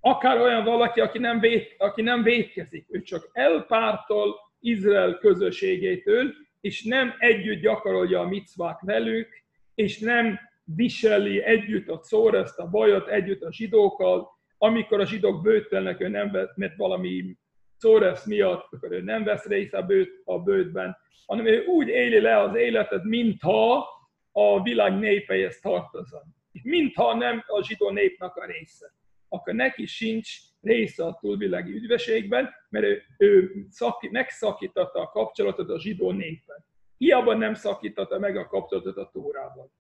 akár 0.01 0.41
olyan 0.41 0.65
valaki, 0.65 1.01
aki 1.01 1.19
nem, 1.19 1.41
vét, 1.41 1.75
aki 1.79 2.03
nem 2.03 2.23
vétkezik, 2.23 2.87
ő 2.89 3.03
csak 3.03 3.31
elpártol 3.33 4.35
Izrael 4.61 5.19
közösségétől, 5.19 6.33
és 6.61 6.85
nem 6.85 7.15
együtt 7.19 7.61
gyakorolja 7.61 8.21
a 8.21 8.29
micvák 8.29 8.81
velük, 8.81 9.29
és 9.75 9.99
nem 9.99 10.39
viseli 10.65 11.43
együtt 11.43 11.89
a 11.89 12.03
szóra 12.03 12.39
ezt 12.39 12.59
a 12.59 12.69
bajot, 12.69 13.09
együtt 13.09 13.43
a 13.43 13.53
zsidókkal, 13.53 14.29
amikor 14.59 15.01
a 15.01 15.07
zsidók 15.07 15.43
bőtelnek, 15.43 16.01
ő 16.01 16.09
nem 16.09 16.31
vett, 16.31 16.77
valami 16.77 17.37
Szóresz 17.83 18.25
miatt, 18.25 18.73
akkor 18.73 18.93
ő 18.93 19.01
nem 19.01 19.25
vesz 19.25 19.45
részt 19.45 19.75
a, 19.75 19.83
bőt, 19.83 20.23
a 20.25 20.39
bőtben, 20.39 20.97
hanem 21.27 21.47
ő 21.47 21.65
úgy 21.65 21.89
éli 21.89 22.21
le 22.21 22.39
az 22.39 22.55
életet, 22.55 23.05
mintha 23.05 23.89
a 24.33 24.63
világ 24.63 24.99
népeihez 24.99 25.61
tartozon. 25.61 26.23
Mintha 26.63 27.15
nem 27.15 27.45
a 27.47 27.65
zsidó 27.65 27.91
népnek 27.91 28.37
a 28.37 28.47
része. 28.47 28.95
Akkor 29.29 29.55
neki 29.55 29.87
sincs 29.87 30.31
része 30.61 31.05
a 31.05 31.19
túlvilági 31.21 31.73
üdvösségben, 31.73 32.51
mert 32.69 32.85
ő, 32.85 33.03
ő 33.19 33.51
szaki, 33.69 34.09
megszakította 34.09 35.01
a 35.01 35.11
kapcsolatot 35.11 35.71
a 35.71 35.81
zsidó 35.81 36.11
népen. 36.11 36.65
Hiába 36.99 37.35
nem 37.35 37.55
szakította 37.55 38.19
meg 38.19 38.37
a 38.37 38.47
kapcsolatot 38.47 38.97
a 38.97 39.11
Tórával. 39.13 39.73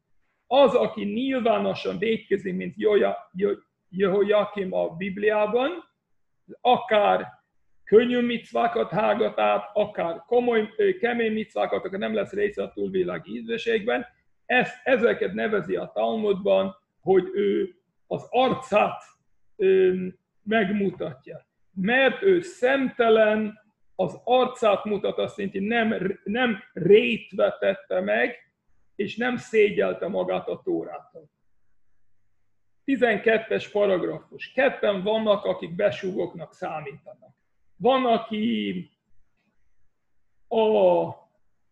Az, 0.46 0.74
aki 0.74 1.04
nyilvánosan 1.04 1.98
védkezik, 1.98 2.54
mint 2.54 2.74
Jehoiakim 3.88 4.72
a 4.72 4.88
Bibliában, 4.88 5.70
akár 6.60 7.40
könnyű 7.92 8.20
micvákat 8.20 8.90
hágat 8.90 9.38
át, 9.38 9.70
akár 9.72 10.22
komoly, 10.26 10.68
kemény 11.00 11.32
micvákat, 11.32 11.84
akkor 11.84 11.98
nem 11.98 12.14
lesz 12.14 12.32
része 12.32 12.62
a 12.62 12.72
túlvilági 12.72 13.36
ízveségben. 13.36 14.06
Ezt, 14.46 14.80
ezeket 14.84 15.32
nevezi 15.32 15.76
a 15.76 15.90
Talmudban, 15.94 16.76
hogy 17.00 17.28
ő 17.32 17.74
az 18.06 18.26
arcát 18.30 19.02
ö, 19.56 19.94
megmutatja. 20.42 21.46
Mert 21.70 22.22
ő 22.22 22.40
szemtelen, 22.40 23.60
az 23.94 24.20
arcát 24.24 24.84
mutat, 24.84 25.18
azt 25.18 25.38
jelenti, 25.38 25.58
nem, 25.58 26.18
nem 26.24 26.62
rétve 26.72 27.56
tette 27.60 28.00
meg, 28.00 28.36
és 28.94 29.16
nem 29.16 29.36
szégyelte 29.36 30.08
magát 30.08 30.48
a 30.48 30.60
tórától. 30.64 31.30
12-es 32.86 33.68
paragrafus. 33.72 34.52
Ketten 34.52 35.02
vannak, 35.02 35.44
akik 35.44 35.74
besúgoknak 35.74 36.54
számítanak. 36.54 37.40
Van, 37.82 38.06
aki 38.06 38.90
a, 40.48 41.06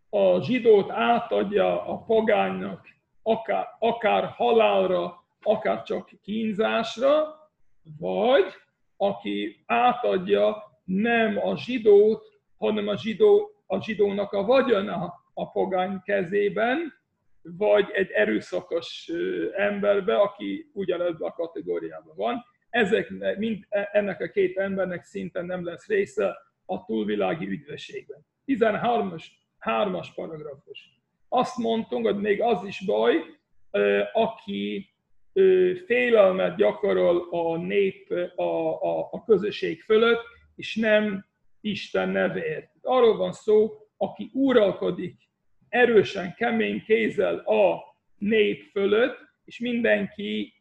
a 0.08 0.42
zsidót 0.42 0.90
átadja 0.90 1.86
a 1.86 1.98
pogánynak, 1.98 2.88
akár, 3.22 3.66
akár 3.78 4.24
halálra, 4.24 5.24
akár 5.42 5.82
csak 5.82 6.10
kínzásra, 6.22 7.38
vagy 7.98 8.44
aki 8.96 9.62
átadja 9.66 10.80
nem 10.84 11.38
a 11.38 11.56
zsidót, 11.56 12.40
hanem 12.58 12.88
a, 12.88 12.96
zsidó, 12.96 13.50
a 13.66 13.82
zsidónak 13.82 14.32
a 14.32 14.44
vagyona 14.44 15.14
a 15.34 15.50
pogány 15.50 16.02
kezében, 16.02 16.92
vagy 17.42 17.90
egy 17.92 18.10
erőszakos 18.10 19.10
emberbe, 19.56 20.16
aki 20.16 20.70
ugyanebben 20.72 21.28
a 21.28 21.32
kategóriában 21.32 22.16
van 22.16 22.44
ezek, 22.70 23.10
mind, 23.36 23.66
e, 23.68 23.88
ennek 23.92 24.20
a 24.20 24.28
két 24.28 24.58
embernek 24.58 25.04
szinte 25.04 25.42
nem 25.42 25.64
lesz 25.64 25.86
része 25.86 26.36
a 26.66 26.84
túlvilági 26.84 27.46
üdvösségben. 27.46 28.26
13-as 28.46 29.24
3-as 29.60 30.06
paragrafus. 30.14 30.98
Azt 31.28 31.56
mondtunk, 31.56 32.06
hogy 32.06 32.16
még 32.20 32.40
az 32.40 32.64
is 32.64 32.84
baj, 32.86 33.16
aki 34.12 34.94
félelmet 35.86 36.56
gyakorol 36.56 37.28
a 37.30 37.56
nép, 37.56 38.10
a, 38.36 38.42
a, 38.42 39.08
a 39.10 39.24
közösség 39.24 39.82
fölött, 39.82 40.22
és 40.56 40.76
nem 40.76 41.26
Isten 41.60 42.08
nevéért. 42.08 42.70
Arról 42.82 43.16
van 43.16 43.32
szó, 43.32 43.72
aki 43.96 44.30
uralkodik 44.32 45.28
erősen, 45.68 46.34
kemény 46.34 46.82
kézzel 46.84 47.38
a 47.38 47.82
nép 48.18 48.62
fölött, 48.70 49.18
és 49.44 49.58
mindenki 49.58 50.59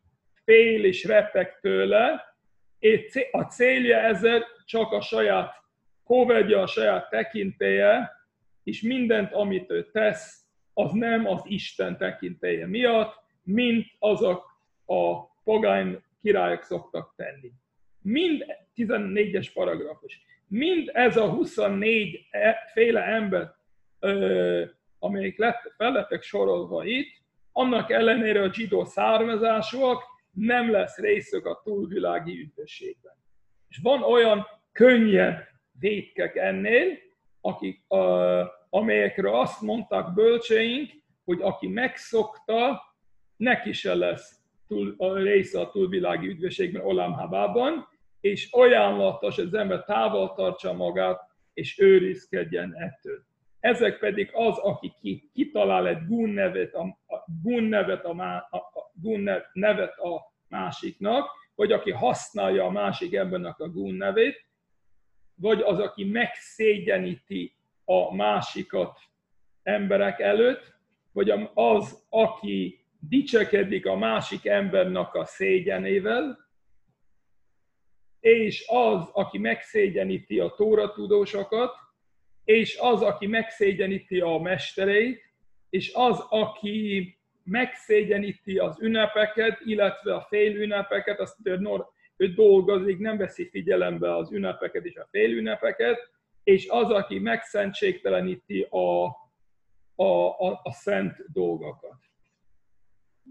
fél 0.50 0.84
és 0.84 1.04
repek 1.04 1.60
tőle, 1.60 2.36
és 2.80 3.28
a 3.32 3.42
célja 3.42 3.98
ezzel 3.98 4.46
csak 4.66 4.92
a 4.92 5.02
saját 5.02 5.54
kovedja, 6.04 6.62
a 6.62 6.68
saját 6.68 7.10
tekintélye, 7.10 8.12
és 8.64 8.82
mindent, 8.82 9.34
amit 9.34 9.72
ő 9.72 9.90
tesz, 9.92 10.46
az 10.74 10.92
nem 10.92 11.28
az 11.28 11.42
Isten 11.46 11.98
tekintélye 11.98 12.68
miatt, 12.68 13.14
mint 13.44 13.86
azok 14.00 14.46
a 14.86 15.26
pogány 15.44 16.04
királyok 16.22 16.64
szoktak 16.64 17.14
tenni. 17.16 17.52
Mind 18.02 18.46
14-es 18.76 19.50
paragrafus. 19.54 20.22
Mind 20.48 20.90
ez 20.94 21.18
a 21.18 21.30
24 21.30 22.28
e, 22.32 22.70
féle 22.74 23.02
ember, 23.02 23.54
amelyik 25.00 25.38
lett, 25.38 25.74
fel 25.78 26.08
sorolva 26.22 26.86
itt, 26.86 27.18
annak 27.52 27.92
ellenére 27.92 28.42
a 28.42 28.54
zsidó 28.54 28.86
származásúak, 28.86 30.18
nem 30.32 30.72
lesz 30.72 30.98
részük 30.98 31.46
a 31.46 31.62
túlvilági 31.64 32.40
üdvösségben. 32.40 33.14
És 33.68 33.80
van 33.84 34.04
olyan 34.04 34.46
könnyebb 34.72 35.48
vétkek 35.80 36.36
ennél, 36.36 36.98
akik, 37.42 37.86
uh, 37.88 38.48
amelyekről 38.70 39.36
azt 39.36 39.62
mondták 39.62 40.14
bölcseink, 40.14 40.92
hogy 41.26 41.42
aki 41.42 41.68
megszokta, 41.68 42.82
neki 43.36 43.72
se 43.72 43.96
lesz 43.96 44.40
túl, 44.68 44.96
a 44.98 45.14
része 45.18 45.60
a 45.60 45.70
túlvilági 45.70 46.28
üdvösségben, 46.28 46.86
Olamhabában, 46.86 47.88
és 48.22 48.52
ajánlatos, 48.52 49.36
hogy 49.36 49.46
az 49.46 49.54
ember 49.54 49.84
távol 49.84 50.34
tartsa 50.34 50.74
magát, 50.74 51.22
és 51.54 51.80
őrizkedjen 51.80 52.76
ettől. 52.76 53.24
Ezek 53.60 54.00
pedig 54.00 54.30
az, 54.34 54.58
aki 54.58 54.94
ki, 55.02 55.30
kitalál 55.34 55.88
egy 55.88 56.06
gun 56.06 56.30
nevet 56.30 56.74
a, 56.74 56.82
a, 57.08 57.26
gun 57.42 57.64
nevet 57.64 58.06
a, 58.06 58.12
a, 58.50 58.58
a, 59.00 59.08
gun 59.08 59.30
nevet 59.54 59.98
a 59.98 60.34
másiknak, 60.48 61.30
vagy 61.56 61.72
aki 61.72 61.92
használja 61.92 62.66
a 62.66 62.72
másik 62.72 63.14
embernek 63.14 63.60
a 63.60 63.70
gun 63.70 63.94
nevét, 63.94 64.46
vagy 65.36 65.62
az, 65.62 65.80
aki 65.80 66.04
megszégyeníti 66.04 67.56
a 67.86 68.16
másikat 68.16 69.00
emberek 69.64 70.20
előtt, 70.20 70.74
vagy 71.12 71.34
az, 71.54 72.06
aki 72.10 72.86
dicsekedik 73.00 73.86
a 73.86 73.96
másik 73.96 74.46
embernek 74.46 75.14
a 75.14 75.26
szégyenével, 75.26 76.48
és 78.20 78.66
az, 78.68 79.10
aki 79.14 79.38
megszégyeníti 79.38 80.40
a 80.40 80.50
tóratudósokat, 80.50 81.76
és 82.44 82.78
az, 82.78 83.02
aki 83.02 83.28
megszégyeníti 83.28 84.20
a 84.20 84.38
mestereit, 84.38 85.22
és 85.70 85.92
az, 85.94 86.26
aki 86.30 87.19
megszégyeníti 87.50 88.58
az 88.58 88.82
ünnepeket, 88.82 89.60
illetve 89.66 90.16
a 90.16 90.26
fél 90.30 90.74
azt 91.18 91.38
ő, 92.18 92.34
dolgozik, 92.34 93.00
nem 93.00 93.18
veszi 93.18 93.50
figyelembe 93.50 94.16
az 94.16 94.32
ünnepeket 94.32 94.86
és 94.86 94.96
a 94.96 95.08
fél 95.12 95.32
ünnepeket, 95.32 96.10
és 96.44 96.68
az, 96.68 96.90
aki 96.90 97.20
megszentségteleníti 97.20 98.62
a, 98.70 99.06
a, 99.96 100.28
a, 100.38 100.60
a 100.64 100.72
szent 100.72 101.16
dolgokat. 101.34 101.98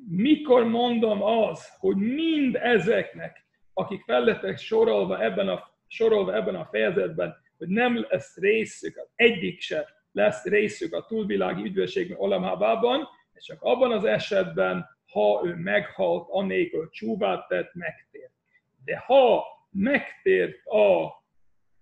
Mikor 0.08 0.64
mondom 0.64 1.22
az, 1.22 1.68
hogy 1.78 1.96
mind 1.96 2.54
ezeknek, 2.54 3.46
akik 3.72 4.02
fellettek 4.04 4.58
sorolva 4.58 5.22
ebben 5.22 5.48
a, 5.48 5.70
sorolva 5.86 6.34
ebben 6.34 6.54
a 6.54 6.68
fejezetben, 6.70 7.36
hogy 7.58 7.68
nem 7.68 8.06
lesz 8.08 8.36
részük, 8.36 9.08
egyik 9.14 9.60
se 9.60 9.88
lesz 10.12 10.44
részük 10.44 10.94
a 10.94 11.04
túlvilági 11.04 11.62
üdvösségben 11.64 12.18
Olamhábában, 12.18 13.08
és 13.38 13.44
csak 13.44 13.62
abban 13.62 13.92
az 13.92 14.04
esetben, 14.04 14.86
ha 15.12 15.42
ő 15.44 15.54
meghalt, 15.54 16.28
anélkül 16.30 16.88
csúvát 16.90 17.48
tett, 17.48 17.74
megtért. 17.74 18.32
De 18.84 18.98
ha 18.98 19.44
megtért 19.70 20.66
a, 20.66 21.04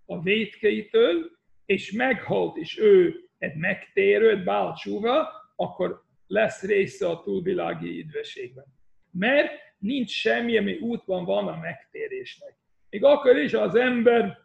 a 0.06 0.22
vétkeitől, 0.22 1.30
és 1.66 1.92
meghalt, 1.92 2.56
és 2.56 2.78
ő 2.78 3.14
egy 3.38 3.54
megtérő, 3.54 4.30
egy 4.30 4.44
bálcsúva, 4.44 5.28
akkor 5.56 6.02
lesz 6.26 6.62
része 6.62 7.08
a 7.08 7.20
túlvilági 7.20 7.98
üdvösségben. 7.98 8.64
Mert 9.10 9.52
nincs 9.78 10.10
semmi, 10.10 10.56
ami 10.56 10.78
útban 10.78 11.24
van 11.24 11.48
a 11.48 11.56
megtérésnek. 11.56 12.56
Még 12.90 13.04
akkor 13.04 13.36
is 13.36 13.54
az 13.54 13.74
ember 13.74 14.38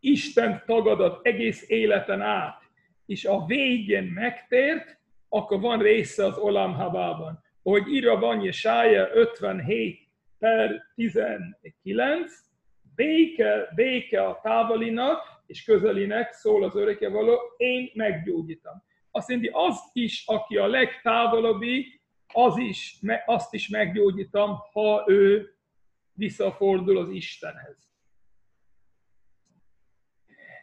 Isten 0.00 0.62
tagadott 0.66 1.26
egész 1.26 1.68
életen 1.68 2.20
át, 2.20 2.62
és 3.06 3.24
a 3.24 3.44
végén 3.46 4.04
megtért, 4.04 4.97
akkor 5.28 5.60
van 5.60 5.78
része 5.78 6.24
az 6.24 6.38
Olam 6.38 6.74
Habában. 6.74 7.44
Hogy 7.62 7.88
írva 7.88 8.18
van 8.18 8.40
Jesája 8.40 9.08
57 9.12 10.08
per 10.38 10.82
19, 10.94 12.32
béke, 12.94 13.72
béke 13.74 14.26
a 14.26 14.40
távolinak 14.42 15.22
és 15.46 15.64
közelinek, 15.64 16.32
szól 16.32 16.64
az 16.64 16.76
öröke 16.76 17.08
való, 17.08 17.38
én 17.56 17.90
meggyógyítom. 17.94 18.82
Azt 19.10 19.28
mondja, 19.28 19.56
az 19.56 19.90
is, 19.92 20.22
aki 20.26 20.56
a 20.56 20.66
legtávolabbi, 20.66 22.00
az 22.32 22.56
is, 22.56 22.98
azt 23.26 23.54
is 23.54 23.68
meggyógyítom, 23.68 24.56
ha 24.72 25.04
ő 25.06 25.54
visszafordul 26.12 26.98
az 26.98 27.08
Istenhez. 27.08 27.88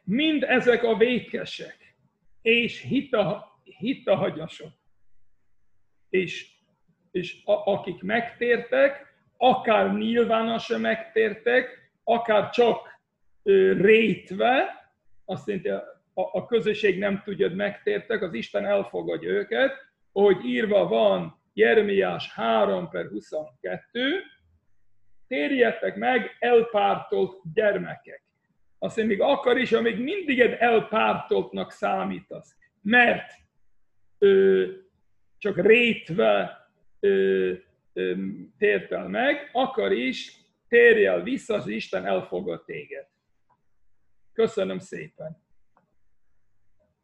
Mind 0.04 0.44
ezek 0.44 0.84
a 0.84 0.98
vékesek 0.98 1.96
és 2.42 2.82
hita, 2.82 3.55
hitahagyasok, 3.78 4.72
és, 6.10 6.52
és 7.12 7.42
a, 7.46 7.72
akik 7.72 8.02
megtértek, 8.02 9.14
akár 9.38 9.94
nyilvánosan 9.94 10.82
megtértek, 10.82 11.92
akár 12.04 12.50
csak 12.50 13.00
ö, 13.44 13.74
rétve, 13.74 14.84
azt 15.26 15.48
jelenti, 15.48 15.70
a, 15.70 15.84
a 16.14 16.46
közösség 16.46 16.98
nem 16.98 17.22
tudja, 17.24 17.48
hogy 17.48 17.56
megtértek, 17.56 18.22
az 18.22 18.34
Isten 18.34 18.66
elfogadja 18.66 19.30
őket, 19.30 19.74
hogy 20.12 20.46
írva 20.46 20.88
van 20.88 21.42
Jeremiás 21.54 22.34
3 22.34 22.90
per 22.90 23.08
22, 23.08 24.24
térjetek 25.28 25.96
meg, 25.96 26.36
elpártolt 26.40 27.42
gyermekek. 27.54 28.24
Azt 28.80 28.98
mondja, 28.98 29.16
még 29.16 29.26
akkor 29.26 29.58
is, 29.58 29.72
amíg 29.72 30.00
mindig 30.00 30.40
egy 30.40 30.52
elpártoltnak 30.52 31.72
számítasz, 31.72 32.56
mert 32.82 33.34
csak 35.38 35.58
rétve 35.58 36.60
ö, 37.00 37.54
tértel 38.58 39.08
meg, 39.08 39.50
akkor 39.54 39.92
is 39.92 40.40
térj 40.68 41.06
el 41.06 41.24
vissza, 41.24 41.54
az 41.54 41.68
Isten 41.68 42.06
elfogad 42.06 42.64
téged. 42.64 43.08
Köszönöm 44.34 44.80
szépen! 44.80 45.45